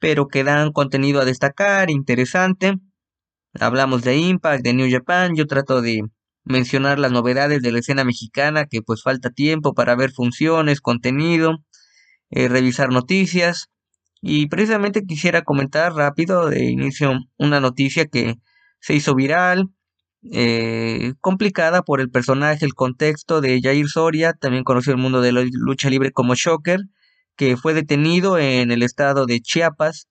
[0.00, 2.74] pero que dan contenido a destacar, interesante.
[3.60, 6.02] Hablamos de Impact, de New Japan, yo trato de
[6.44, 11.58] mencionar las novedades de la escena mexicana, que pues falta tiempo para ver funciones, contenido,
[12.30, 13.68] eh, revisar noticias.
[14.22, 18.36] Y precisamente quisiera comentar rápido de inicio una noticia que
[18.80, 19.68] se hizo viral,
[20.32, 25.32] eh, complicada por el personaje, el contexto de Jair Soria, también conocido el mundo de
[25.32, 26.80] la lucha libre como Shocker,
[27.36, 30.08] que fue detenido en el estado de Chiapas,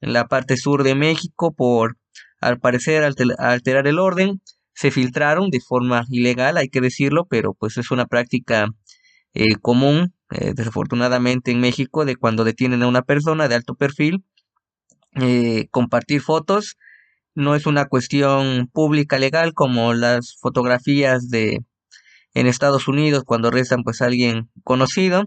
[0.00, 1.96] en la parte sur de México, por
[2.40, 3.02] al parecer
[3.38, 4.40] alterar el orden.
[4.74, 8.68] Se filtraron de forma ilegal, hay que decirlo, pero pues es una práctica
[9.32, 14.24] eh, común, eh, desafortunadamente en México, de cuando detienen a una persona de alto perfil,
[15.14, 16.76] eh, compartir fotos.
[17.34, 21.60] No es una cuestión pública legal como las fotografías de
[22.34, 25.24] en Estados Unidos cuando restan pues a alguien conocido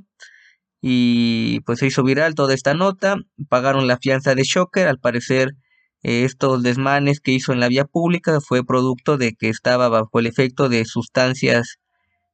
[0.81, 3.17] y pues se hizo viral toda esta nota,
[3.49, 5.55] pagaron la fianza de Shocker, al parecer
[6.03, 10.19] eh, estos desmanes que hizo en la vía pública fue producto de que estaba bajo
[10.19, 11.77] el efecto de sustancias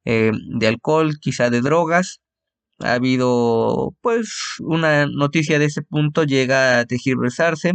[0.06, 2.22] eh, de alcohol, quizá de drogas.
[2.80, 4.30] Ha habido pues
[4.60, 7.74] una noticia de ese punto llega a tergiversarse.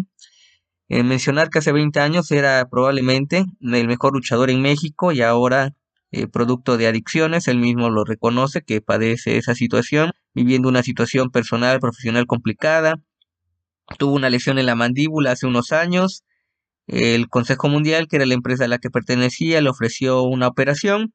[0.88, 5.74] Eh, mencionar que hace 20 años era probablemente el mejor luchador en México y ahora
[6.12, 11.30] eh, producto de adicciones, él mismo lo reconoce que padece esa situación, viviendo una situación
[11.30, 12.96] personal, profesional complicada,
[13.98, 16.24] tuvo una lesión en la mandíbula hace unos años,
[16.86, 21.12] el Consejo Mundial, que era la empresa a la que pertenecía, le ofreció una operación,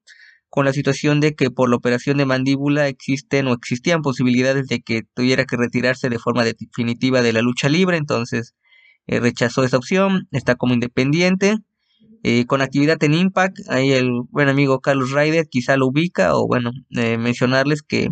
[0.49, 4.79] con la situación de que por la operación de mandíbula existen o existían posibilidades de
[4.79, 8.53] que tuviera que retirarse de forma definitiva de la lucha libre, entonces
[9.07, 11.57] eh, rechazó esa opción, está como independiente,
[12.27, 13.59] eh, con actividad en Impact.
[13.69, 18.07] Ahí el buen amigo Carlos Ryder quizá lo ubica o bueno, eh, mencionarles que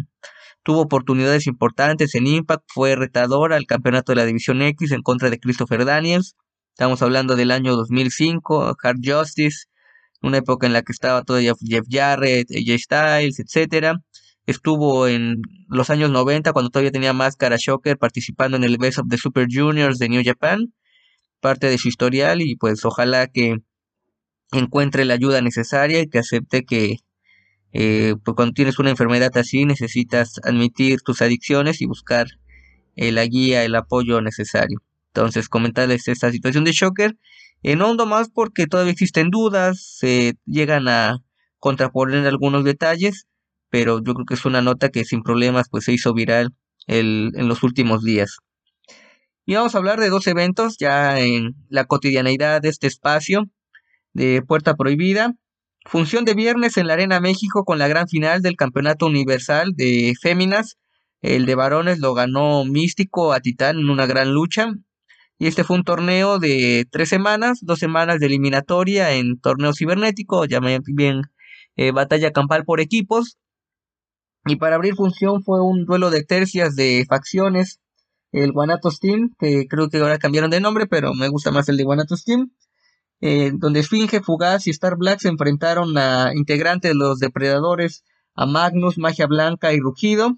[0.62, 5.32] tuvo oportunidades importantes en Impact, fue retador al campeonato de la División X en contra
[5.32, 6.36] de Christopher Daniels.
[6.76, 9.66] Estamos hablando del año 2005, Hard Justice,
[10.22, 13.96] una época en la que estaba todavía Jeff Jarrett, AJ Styles, etcétera.
[14.46, 19.08] Estuvo en los años 90 cuando todavía tenía máscara Shocker participando en el Best of
[19.10, 20.72] the Super Juniors de New Japan,
[21.40, 23.58] parte de su historial y pues ojalá que
[24.60, 26.98] encuentre la ayuda necesaria y que acepte que
[27.74, 32.28] eh, pues cuando tienes una enfermedad así necesitas admitir tus adicciones y buscar
[32.96, 34.80] eh, la guía, el apoyo necesario.
[35.08, 37.18] Entonces comentarles esta situación de Shocker.
[37.64, 41.18] En hondo más porque todavía existen dudas, se llegan a
[41.60, 43.26] contraponer algunos detalles,
[43.70, 46.50] pero yo creo que es una nota que sin problemas pues se hizo viral
[46.88, 48.38] el, en los últimos días.
[49.46, 53.50] Y vamos a hablar de dos eventos ya en la cotidianeidad de este espacio
[54.14, 55.34] de Puerta Prohibida.
[55.86, 60.14] Función de viernes en la Arena México con la gran final del Campeonato Universal de
[60.22, 60.78] Féminas.
[61.22, 64.72] El de varones lo ganó Místico a Titán en una gran lucha.
[65.40, 70.46] Y este fue un torneo de tres semanas, dos semanas de eliminatoria en torneo cibernético,
[70.46, 71.22] ya bien
[71.76, 73.38] eh, batalla campal por equipos.
[74.46, 77.80] Y para abrir función fue un duelo de tercias de facciones.
[78.32, 81.78] El Guanatos Team, que creo que ahora cambiaron de nombre, pero me gusta más el
[81.78, 82.52] de Guanatos Team
[83.26, 88.04] eh, donde Esfinge, Fugaz y Star Black se enfrentaron a integrantes de los depredadores,
[88.36, 90.38] a Magnus, Magia Blanca y Rugido.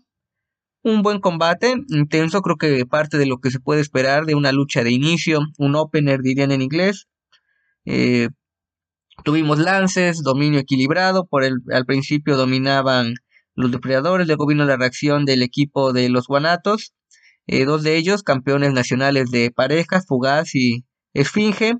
[0.84, 4.52] Un buen combate, intenso, creo que parte de lo que se puede esperar de una
[4.52, 7.08] lucha de inicio, un opener dirían en inglés.
[7.86, 8.30] Eh,
[9.24, 13.16] tuvimos lances, dominio equilibrado, por el, al principio dominaban
[13.56, 16.94] los depredadores, luego vino la reacción del equipo de los guanatos,
[17.48, 21.80] eh, dos de ellos campeones nacionales de parejas, Fugaz y Esfinge,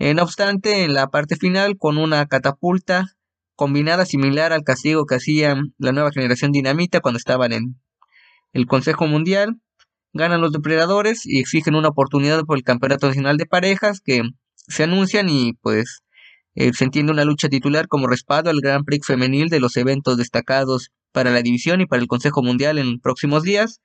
[0.00, 3.16] eh, no obstante, en la parte final, con una catapulta
[3.54, 7.78] combinada similar al castigo que hacía la nueva generación dinamita cuando estaban en
[8.54, 9.60] el Consejo Mundial,
[10.14, 14.22] ganan los depredadores y exigen una oportunidad por el Campeonato Nacional de Parejas que
[14.54, 16.00] se anuncian y pues
[16.54, 20.16] eh, se entiende una lucha titular como respaldo al Gran Prix femenil de los eventos
[20.16, 23.82] destacados para la división y para el Consejo Mundial en próximos días.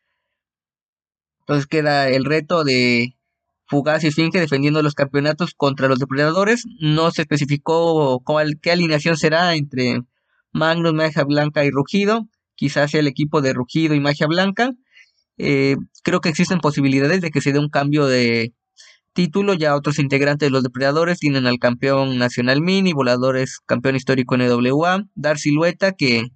[1.41, 3.17] Entonces queda el reto de
[3.67, 6.63] Fugaz y Esfinge defendiendo los campeonatos contra los depredadores.
[6.79, 10.01] No se especificó cuál, qué alineación será entre
[10.51, 12.27] Magnus, Magia Blanca y Rugido.
[12.55, 14.71] Quizás sea el equipo de Rugido y Magia Blanca.
[15.37, 18.53] Eh, creo que existen posibilidades de que se dé un cambio de
[19.13, 19.53] título.
[19.53, 25.05] Ya otros integrantes de los depredadores tienen al campeón nacional mini, voladores campeón histórico NWA,
[25.15, 26.27] Dar Silueta, que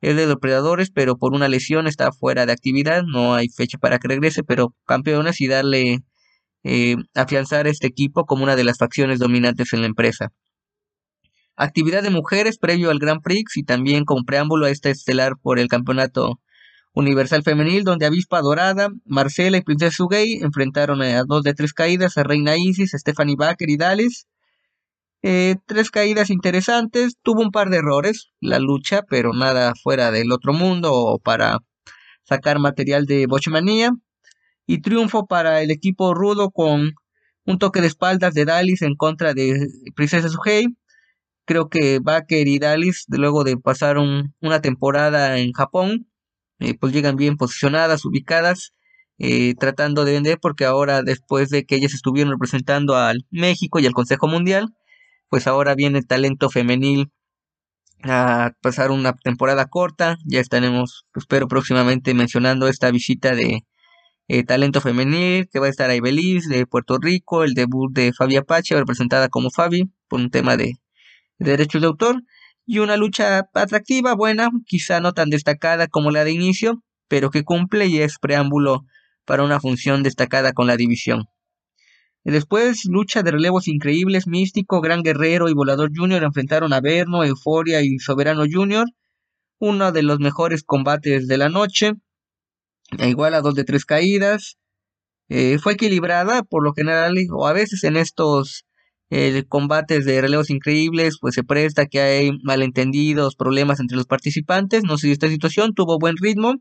[0.00, 3.04] es de depredadores, pero por una lesión está fuera de actividad.
[3.04, 6.00] No hay fecha para que regrese, pero campeones y darle
[6.64, 10.32] eh, afianzar este equipo como una de las facciones dominantes en la empresa.
[11.56, 15.58] Actividad de mujeres previo al Grand Prix y también como preámbulo a este estelar por
[15.58, 16.40] el campeonato
[16.94, 22.16] universal femenil, donde Avispa Dorada, Marcela y Princesa Sugei enfrentaron a dos de tres caídas,
[22.16, 24.26] a Reina Isis, Stephanie Baker y Dallas.
[25.22, 30.32] Eh, tres caídas interesantes, tuvo un par de errores la lucha, pero nada fuera del
[30.32, 31.58] otro mundo o para
[32.24, 33.92] sacar material de Bochmanía
[34.66, 36.92] y triunfo para el equipo rudo con
[37.46, 40.68] un toque de espaldas de Dalis en contra de Princesa Suhei.
[41.46, 46.08] Creo que Baker y Dalis, luego de pasar una temporada en Japón,
[46.58, 48.72] eh, pues llegan bien posicionadas, ubicadas,
[49.18, 53.86] eh, tratando de vender, porque ahora después de que ellas estuvieron representando al México y
[53.86, 54.68] al Consejo Mundial,
[55.28, 57.10] pues ahora viene el talento femenil
[58.02, 60.16] a pasar una temporada corta.
[60.24, 63.64] Ya estaremos, espero próximamente mencionando esta visita de
[64.28, 68.12] eh, talento femenil, que va a estar ahí Beliz de Puerto Rico, el debut de
[68.12, 70.74] Fabi Apache, representada como Fabi, por un tema de,
[71.38, 72.22] derechos de autor,
[72.66, 77.44] y una lucha atractiva, buena, quizá no tan destacada como la de inicio, pero que
[77.44, 78.84] cumple y es preámbulo
[79.26, 81.24] para una función destacada con la división.
[82.24, 87.82] Después, lucha de relevos increíbles, Místico, Gran Guerrero y Volador Junior enfrentaron a Verno, Euforia
[87.82, 88.86] y Soberano Junior,
[89.58, 91.92] uno de los mejores combates de la noche,
[92.98, 94.58] igual a dos de tres caídas.
[95.28, 98.66] Eh, fue equilibrada por lo general, o a veces en estos
[99.10, 104.84] eh, combates de relevos increíbles, pues se presta que hay malentendidos, problemas entre los participantes.
[104.84, 106.54] No sé si esta situación tuvo buen ritmo.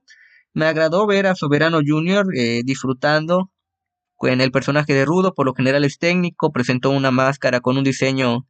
[0.54, 2.26] Me agradó ver a Soberano Jr.
[2.36, 3.52] Eh, disfrutando
[4.16, 7.84] con el personaje de Rudo, por lo general es técnico, presentó una máscara con un
[7.84, 8.48] diseño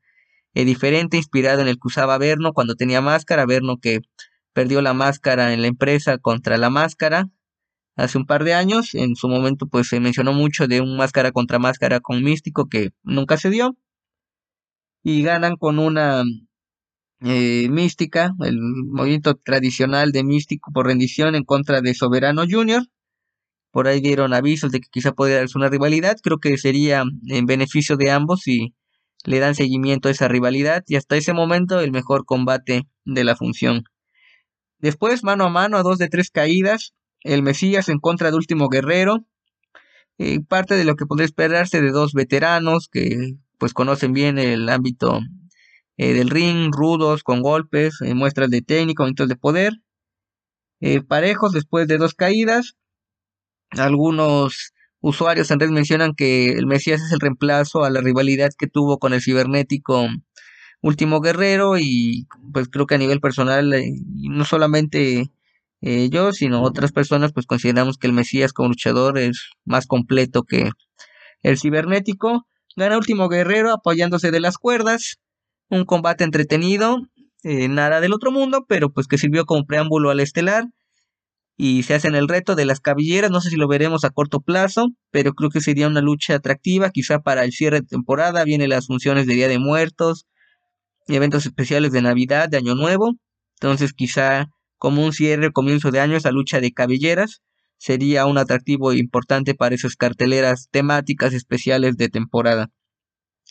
[0.53, 4.01] diferente, inspirado en el que usaba Verno cuando tenía máscara, Verno que
[4.53, 7.29] perdió la máscara en la empresa contra la máscara,
[7.95, 8.95] hace un par de años.
[8.95, 12.91] En su momento, pues se mencionó mucho de un máscara contra máscara con Místico que
[13.03, 13.75] nunca se dio.
[15.03, 16.23] y ganan con una
[17.21, 22.83] eh, mística, el movimiento tradicional de místico por rendición en contra de Soberano Junior.
[23.71, 26.17] Por ahí dieron avisos de que quizá podría darse una rivalidad.
[26.23, 28.75] Creo que sería en beneficio de ambos si
[29.25, 30.83] le dan seguimiento a esa rivalidad.
[30.87, 33.83] Y hasta ese momento el mejor combate de la función.
[34.79, 36.93] Después, mano a mano, a dos de tres caídas.
[37.23, 39.25] El Mesías en contra de Último Guerrero.
[40.17, 44.69] Eh, parte de lo que podría esperarse de dos veteranos que pues conocen bien el
[44.69, 45.19] ámbito
[45.97, 49.73] eh, del ring, rudos, con golpes, eh, muestras de técnica, momentos de poder.
[51.07, 52.75] parejos después de dos caídas.
[53.71, 58.67] Algunos usuarios en red mencionan que el Mesías es el reemplazo a la rivalidad que
[58.67, 60.07] tuvo con el cibernético
[60.81, 63.73] Último Guerrero y pues creo que a nivel personal,
[64.05, 65.29] no solamente eh,
[66.09, 70.69] yo, sino otras personas, pues consideramos que el Mesías como luchador es más completo que
[71.41, 72.47] el cibernético.
[72.75, 75.17] Gana Último Guerrero apoyándose de las cuerdas.
[75.69, 76.99] Un combate entretenido,
[77.43, 80.65] eh, nada del otro mundo, pero pues que sirvió como preámbulo al estelar.
[81.57, 84.39] Y se hacen el reto de las cabilleras, no sé si lo veremos a corto
[84.39, 88.69] plazo, pero creo que sería una lucha atractiva, quizá para el cierre de temporada, vienen
[88.69, 90.25] las funciones de Día de Muertos,
[91.07, 93.13] y eventos especiales de Navidad, de Año Nuevo,
[93.59, 94.47] entonces quizá
[94.83, 97.41] como un cierre comienzo de año esa lucha de cabelleras
[97.77, 102.67] sería un atractivo importante para esas carteleras temáticas especiales de temporada.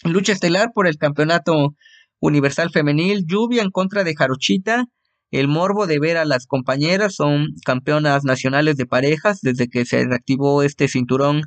[0.04, 1.74] Lucha estelar por el campeonato
[2.20, 4.84] universal femenil, lluvia en contra de Jarochita,
[5.30, 10.04] el morbo de ver a las compañeras, son campeonas nacionales de parejas desde que se
[10.04, 11.40] reactivó este cinturón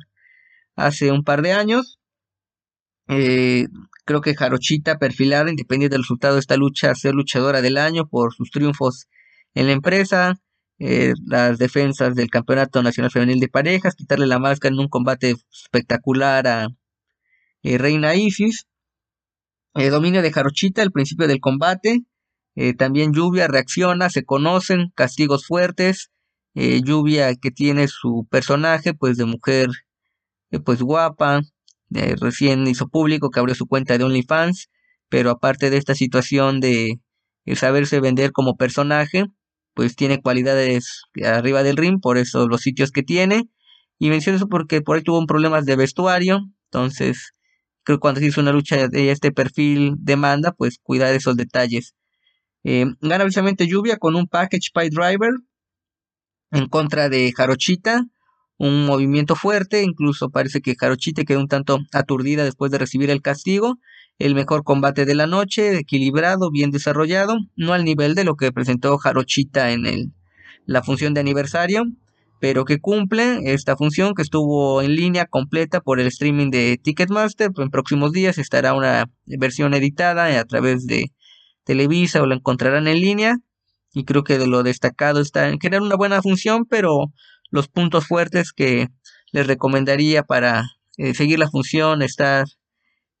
[0.74, 2.00] hace un par de años.
[3.06, 3.66] Eh,
[4.04, 8.34] creo que Jarochita perfilada, independiente del resultado de esta lucha, ser luchadora del año por
[8.34, 9.06] sus triunfos
[9.56, 10.38] en la empresa,
[10.78, 15.34] eh, las defensas del Campeonato Nacional Femenil de Parejas, quitarle la máscara en un combate
[15.50, 16.68] espectacular a
[17.62, 18.66] eh, Reina Isis,
[19.74, 22.00] eh, dominio de Jarochita al principio del combate,
[22.78, 26.10] también Lluvia reacciona, se conocen, castigos fuertes,
[26.54, 29.68] Lluvia que tiene su personaje pues de mujer
[30.64, 31.42] pues guapa,
[31.90, 34.70] recién hizo público que abrió su cuenta de OnlyFans,
[35.10, 36.98] pero aparte de esta situación de
[37.54, 39.26] saberse vender como personaje,
[39.76, 43.50] pues tiene cualidades arriba del ring, por eso los sitios que tiene.
[43.98, 47.34] Y menciono eso porque por ahí tuvo un problemas de vestuario, entonces
[47.84, 51.94] creo que cuando se hizo una lucha de este perfil demanda, pues cuidar esos detalles.
[52.64, 55.30] Eh, gana precisamente Lluvia con un package pie driver
[56.52, 58.06] en contra de Jarochita,
[58.56, 63.20] un movimiento fuerte, incluso parece que Jarochita quedó un tanto aturdida después de recibir el
[63.20, 63.78] castigo,
[64.18, 68.52] el mejor combate de la noche, equilibrado, bien desarrollado, no al nivel de lo que
[68.52, 70.12] presentó Jarochita en el,
[70.64, 71.84] la función de aniversario,
[72.40, 77.50] pero que cumple esta función que estuvo en línea completa por el streaming de Ticketmaster.
[77.56, 81.12] En próximos días estará una versión editada a través de
[81.64, 83.36] Televisa o la encontrarán en línea.
[83.94, 87.12] Y creo que de lo destacado está en crear una buena función, pero
[87.50, 88.88] los puntos fuertes que
[89.32, 90.64] les recomendaría para
[90.98, 92.46] eh, seguir la función, estar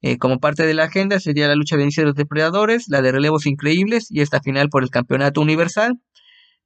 [0.06, 3.02] eh, como parte de la agenda sería la lucha de inicio de los depredadores, la
[3.02, 6.00] de relevos increíbles y esta final por el campeonato universal.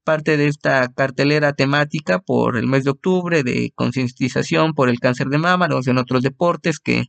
[0.04, 5.28] Parte de esta cartelera temática por el mes de octubre de concientización por el cáncer
[5.28, 7.04] de mama, o en otros deportes que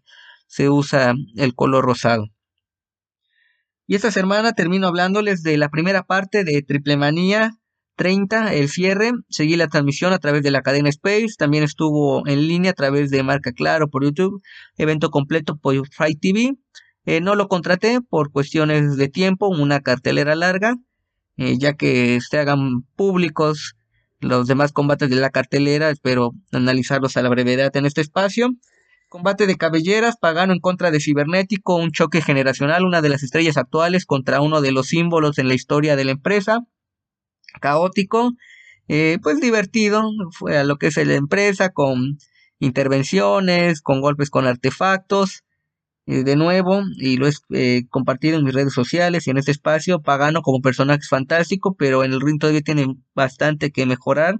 [0.47, 2.27] se usa el color rosado.
[3.85, 7.60] Y esta semana termino hablándoles de la primera parte de Triple Manía
[8.01, 9.11] 30, el cierre.
[9.29, 11.35] Seguí la transmisión a través de la cadena Space.
[11.37, 14.41] También estuvo en línea a través de Marca Claro por YouTube.
[14.75, 16.55] Evento completo por Fight TV.
[17.05, 20.77] Eh, no lo contraté por cuestiones de tiempo, una cartelera larga,
[21.37, 23.75] eh, ya que se hagan públicos
[24.19, 25.91] los demás combates de la cartelera.
[25.91, 28.49] Espero analizarlos a la brevedad en este espacio.
[29.09, 33.57] Combate de cabelleras, Pagano en contra de Cibernético, un choque generacional, una de las estrellas
[33.57, 36.61] actuales contra uno de los símbolos en la historia de la empresa
[37.59, 38.33] caótico,
[38.87, 42.17] eh, pues divertido, fue a lo que es la empresa con
[42.59, 45.43] intervenciones, con golpes con artefactos,
[46.07, 50.01] eh, de nuevo, y lo he compartido en mis redes sociales y en este espacio,
[50.01, 54.35] Pagano como personaje fantástico, pero en el ring todavía tiene bastante que mejorar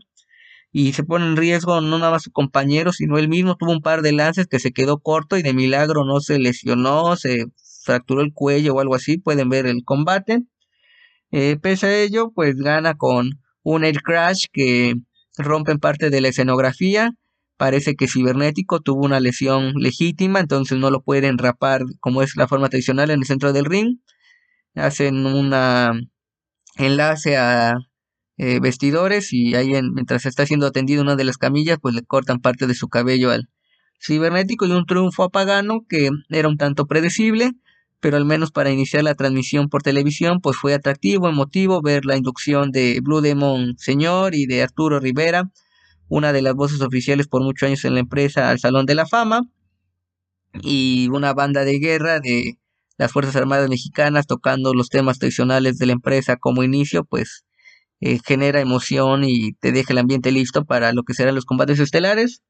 [0.72, 3.82] y se pone en riesgo no nada más su compañero, sino él mismo tuvo un
[3.82, 7.46] par de lances que se quedó corto y de milagro no se lesionó, se
[7.84, 10.44] fracturó el cuello o algo así, pueden ver el combate.
[11.32, 14.96] Eh, pese a ello, pues gana con un air crash que
[15.38, 17.12] rompe en parte de la escenografía.
[17.58, 22.48] Parece que Cibernético tuvo una lesión legítima, entonces no lo pueden rapar como es la
[22.48, 24.00] forma tradicional en el centro del ring.
[24.76, 25.54] Hacen un
[26.78, 27.76] enlace a
[28.38, 32.40] eh, vestidores y ahí mientras está siendo atendido una de las camillas, pues le cortan
[32.42, 33.50] parte de su cabello al
[34.02, 37.52] cibernético y un triunfo apagano que era un tanto predecible
[38.02, 42.18] pero al menos para iniciar la transmisión por televisión, pues fue atractivo, emotivo ver la
[42.18, 45.52] inducción de Blue Demon Señor y de Arturo Rivera,
[46.10, 49.06] una de las voces oficiales por muchos años en la empresa, al Salón de la
[49.06, 49.44] Fama,
[50.62, 52.58] y una banda de guerra de
[52.98, 57.46] las Fuerzas Armadas Mexicanas tocando los temas tradicionales de la empresa como inicio, pues
[58.02, 61.80] eh, genera emoción y te deja el ambiente listo para lo que serán los combates
[61.80, 62.42] estelares.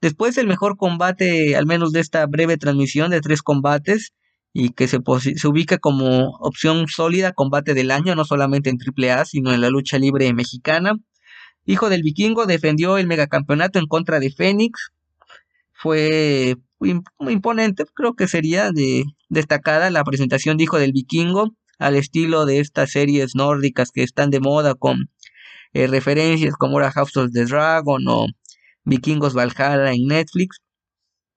[0.00, 4.14] Después el mejor combate, al menos de esta breve transmisión de tres combates,
[4.58, 5.00] y que se,
[5.36, 9.68] se ubica como opción sólida combate del año, no solamente en AAA, sino en la
[9.68, 10.94] lucha libre mexicana.
[11.66, 14.92] Hijo del Vikingo defendió el megacampeonato en contra de Fénix.
[15.74, 21.94] Fue muy imponente, creo que sería de destacada la presentación de Hijo del Vikingo al
[21.94, 25.10] estilo de estas series nórdicas que están de moda con
[25.74, 28.26] eh, referencias como era House of the Dragon o
[28.84, 30.62] Vikingos Valhalla en Netflix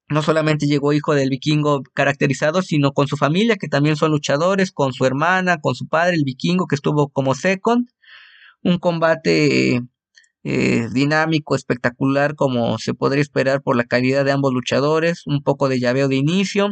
[0.09, 4.71] no solamente llegó hijo del vikingo caracterizado, sino con su familia, que también son luchadores,
[4.71, 7.87] con su hermana, con su padre, el vikingo, que estuvo como second.
[8.63, 9.81] Un combate
[10.43, 15.23] eh, dinámico, espectacular, como se podría esperar por la calidad de ambos luchadores.
[15.27, 16.71] Un poco de llaveo de inicio.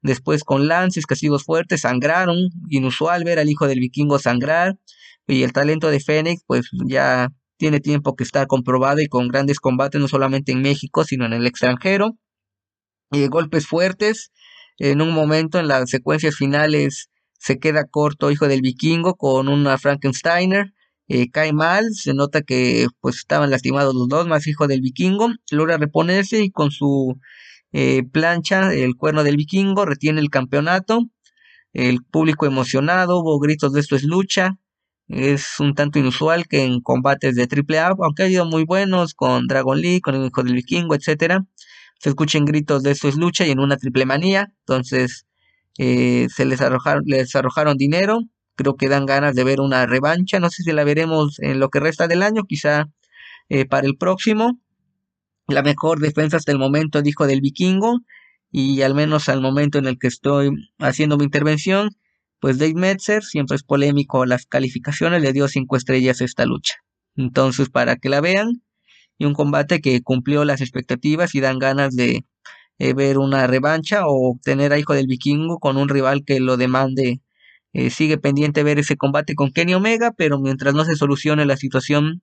[0.00, 2.36] Después con lances, castigos fuertes, sangraron.
[2.70, 4.78] Inusual ver al hijo del vikingo sangrar.
[5.26, 9.58] Y el talento de Fénix, pues ya tiene tiempo que está comprobado y con grandes
[9.58, 12.16] combates, no solamente en México, sino en el extranjero
[13.30, 14.32] golpes fuertes.
[14.78, 19.78] En un momento en las secuencias finales se queda corto Hijo del Vikingo con una
[19.78, 20.72] Frankensteiner.
[21.08, 25.30] Eh, cae mal, se nota que pues estaban lastimados los dos, más Hijo del Vikingo.
[25.50, 27.18] Logra reponerse y con su
[27.72, 31.06] eh, plancha, el cuerno del Vikingo, retiene el campeonato.
[31.72, 34.58] El público emocionado, hubo gritos de esto es lucha.
[35.08, 39.46] Es un tanto inusual que en combates de AAA, aunque ha habido muy buenos con
[39.46, 41.46] Dragon League, con el Hijo del Vikingo, etcétera,
[41.98, 44.52] se escuchen gritos de esto es lucha y en una triple manía.
[44.60, 45.26] Entonces
[45.78, 48.20] eh, se les arrojaron, les arrojaron dinero.
[48.56, 50.40] Creo que dan ganas de ver una revancha.
[50.40, 52.86] No sé si la veremos en lo que resta del año, quizá
[53.48, 54.60] eh, para el próximo.
[55.48, 58.00] La mejor defensa hasta el momento, dijo del vikingo.
[58.50, 61.90] Y al menos al momento en el que estoy haciendo mi intervención,
[62.40, 66.76] pues Dave Metzer, siempre es polémico las calificaciones, le dio cinco estrellas a esta lucha.
[67.16, 68.62] Entonces, para que la vean,
[69.18, 72.24] y un combate que cumplió las expectativas y dan ganas de
[72.78, 76.56] eh, ver una revancha o tener a Hijo del Vikingo con un rival que lo
[76.56, 77.20] demande.
[77.72, 81.56] Eh, sigue pendiente ver ese combate con Kenny Omega, pero mientras no se solucione la
[81.56, 82.22] situación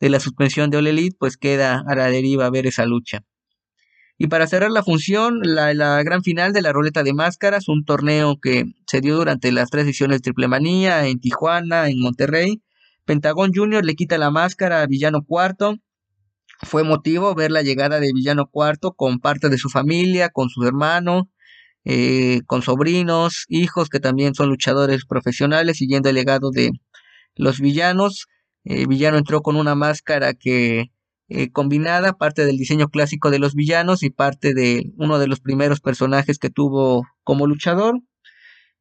[0.00, 3.24] de la suspensión de All Elite, pues queda a la deriva ver esa lucha.
[4.18, 8.38] Y para cerrar la función, la, gran final de la Roleta de Máscaras, un torneo
[8.40, 12.62] que se dio durante las tres ediciones de Triple Manía, en Tijuana, en Monterrey.
[13.04, 13.84] Pentagón Jr.
[13.84, 15.76] le quita la máscara a Villano Cuarto
[16.62, 20.64] fue emotivo ver la llegada de Villano Cuarto con parte de su familia, con su
[20.64, 21.30] hermano,
[21.84, 26.70] eh, con sobrinos, hijos que también son luchadores profesionales, siguiendo el legado de
[27.36, 28.26] los villanos.
[28.64, 30.90] Eh, villano entró con una máscara que
[31.28, 35.40] eh, combinada, parte del diseño clásico de los villanos y parte de uno de los
[35.40, 38.00] primeros personajes que tuvo como luchador.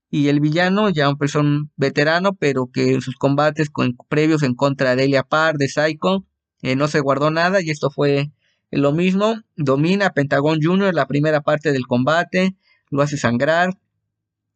[0.09, 4.55] Y el villano, ya un person veterano, pero que en sus combates con, previos en
[4.55, 6.25] contra de Elia Par, de Psycho,
[6.65, 8.31] eh, no se guardó nada y esto fue
[8.71, 9.35] lo mismo.
[9.55, 10.95] Domina Pentagon Jr.
[10.95, 12.55] la primera parte del combate,
[12.89, 13.77] lo hace sangrar.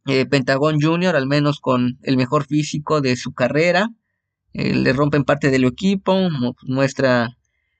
[0.07, 1.15] Eh, Pentagon Jr.
[1.15, 3.89] al menos con el mejor físico de su carrera,
[4.53, 6.15] eh, le rompen parte del equipo,
[6.63, 7.37] muestra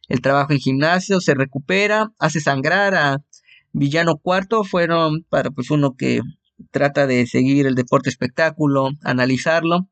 [0.08, 3.24] el trabajo en gimnasio, se recupera, hace sangrar a
[3.72, 6.22] Villano Cuarto, fueron para pues uno que
[6.70, 9.90] trata de seguir el deporte espectáculo, analizarlo,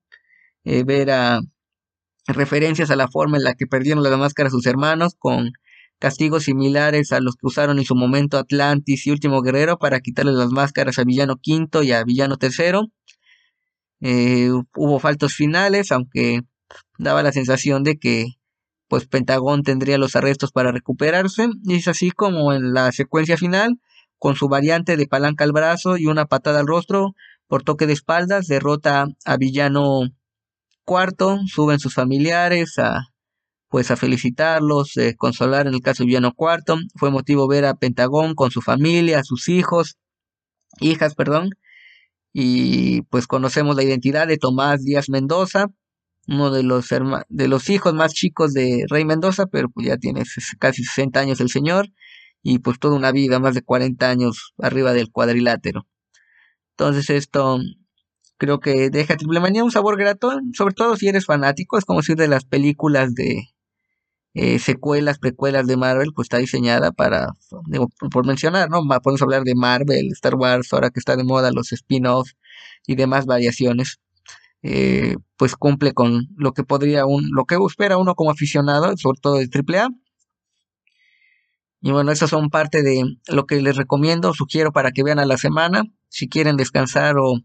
[0.64, 1.40] ver a
[2.28, 5.52] referencias a la forma en la que perdieron la máscara sus hermanos, con
[6.00, 10.36] castigos similares a los que usaron en su momento Atlantis y Último Guerrero para quitarles
[10.36, 12.88] las máscaras a Villano Quinto y a Villano Tercero.
[14.02, 16.42] Eh, hubo faltos finales, aunque
[17.00, 18.28] daba la sensación de que
[18.88, 21.50] pues Pentagón tendría los arrestos para recuperarse.
[21.64, 23.80] Y es así como en la secuencia final,
[24.20, 27.14] con su variante de palanca al brazo y una patada al rostro
[27.48, 30.02] por toque de espaldas, derrota a Villano
[30.88, 33.02] cuarto, suben sus familiares a
[33.70, 36.78] pues a felicitarlos, eh, consolar en el caso de Villano Cuarto.
[36.96, 39.98] Fue motivo ver a Pentagón con su familia, sus hijos,
[40.80, 41.50] hijas, perdón.
[42.34, 45.68] Y pues conocemos la identidad de Tomás Díaz Mendoza,
[46.28, 46.88] uno de los,
[47.30, 50.24] de los hijos más chicos de Rey Mendoza, pero pues ya tiene
[50.60, 51.90] casi 60 años el señor
[52.44, 55.86] y pues toda una vida, más de 40 años arriba del cuadrilátero.
[56.78, 57.60] Entonces esto
[58.38, 62.02] Creo que deja Triple Manía un sabor grato, sobre todo si eres fanático, es como
[62.04, 63.50] si de las películas de
[64.36, 67.30] eh, secuelas, precuelas de Marvel, pues está diseñada para,
[68.12, 68.82] por mencionar, ¿no?
[69.02, 72.36] Podemos hablar de Marvel, Star Wars, ahora que está de moda los spin-offs
[72.86, 74.00] y demás variaciones.
[74.62, 79.20] Eh, pues cumple con lo que podría un, lo que espera uno como aficionado, sobre
[79.20, 79.90] todo de AAA.
[81.82, 85.26] Y bueno, esas son parte de lo que les recomiendo, sugiero para que vean a
[85.26, 87.40] la semana, si quieren descansar o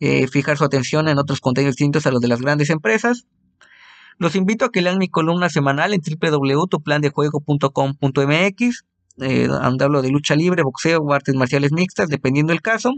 [0.00, 3.26] eh, fijar su atención en otros contenidos distintos a los de las grandes empresas.
[4.18, 8.84] Los invito a que lean mi columna semanal en www.tuplandejuego.com.mx,
[9.20, 12.92] eh, donde hablo de lucha libre, boxeo o artes marciales mixtas, dependiendo del caso,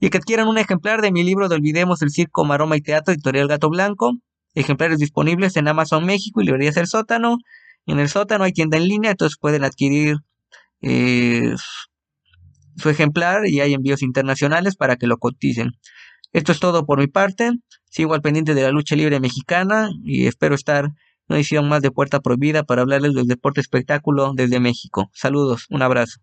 [0.00, 3.12] y que adquieran un ejemplar de mi libro de Olvidemos el Circo, Maroma y Teatro,
[3.12, 4.12] editorial Gato Blanco,
[4.54, 7.38] ejemplares disponibles en Amazon México y librerías El Sótano.
[7.86, 10.16] En el sótano hay tienda en línea, entonces pueden adquirir
[10.80, 11.54] eh,
[12.76, 15.72] su ejemplar y hay envíos internacionales para que lo coticen.
[16.34, 17.52] Esto es todo por mi parte.
[17.88, 20.94] Sigo al pendiente de la lucha libre mexicana y espero estar en
[21.28, 25.12] una edición más de Puerta Prohibida para hablarles del deporte espectáculo desde México.
[25.14, 26.18] Saludos, un abrazo.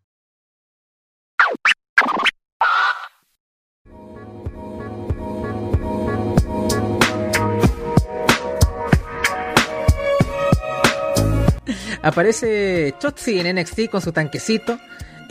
[12.01, 14.78] Aparece Chotzi en NXT con su tanquecito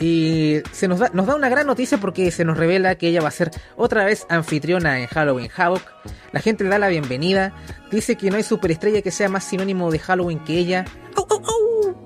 [0.01, 3.21] y se nos da, nos da una gran noticia porque se nos revela que ella
[3.21, 5.83] va a ser otra vez anfitriona en Halloween Havoc.
[6.31, 7.53] La gente le da la bienvenida.
[7.91, 10.85] Dice que no hay superestrella que sea más sinónimo de Halloween que ella.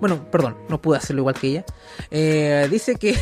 [0.01, 1.63] Bueno, perdón, no pude hacerlo igual que ella.
[2.11, 3.15] Eh, dice que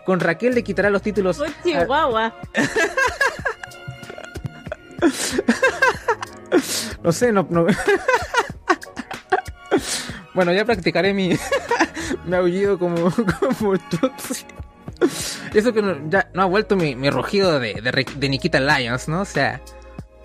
[0.06, 1.42] con Raquel le quitará los títulos.
[1.62, 2.34] Chihuahua.
[7.02, 7.46] no sé, no.
[7.50, 7.66] no...
[10.34, 11.38] bueno, ya practicaré mi.
[12.26, 13.10] Me ha aullido como,
[13.58, 13.74] como
[15.54, 19.08] Eso que no, ya no ha vuelto mi, mi rugido de, de, de, Nikita Lyons,
[19.08, 19.22] ¿no?
[19.22, 19.60] O sea,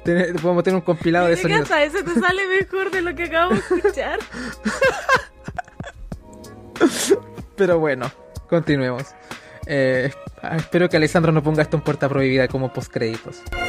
[0.04, 1.72] podemos tener un compilado de sonidos.
[1.72, 4.20] eso te sale mejor de lo que acabo de escuchar.
[7.56, 8.12] Pero bueno,
[8.50, 9.04] continuemos.
[9.66, 10.12] Eh,
[10.58, 13.44] espero que Alessandro no ponga esto en puerta prohibida como postcréditos.
[13.46, 13.69] créditos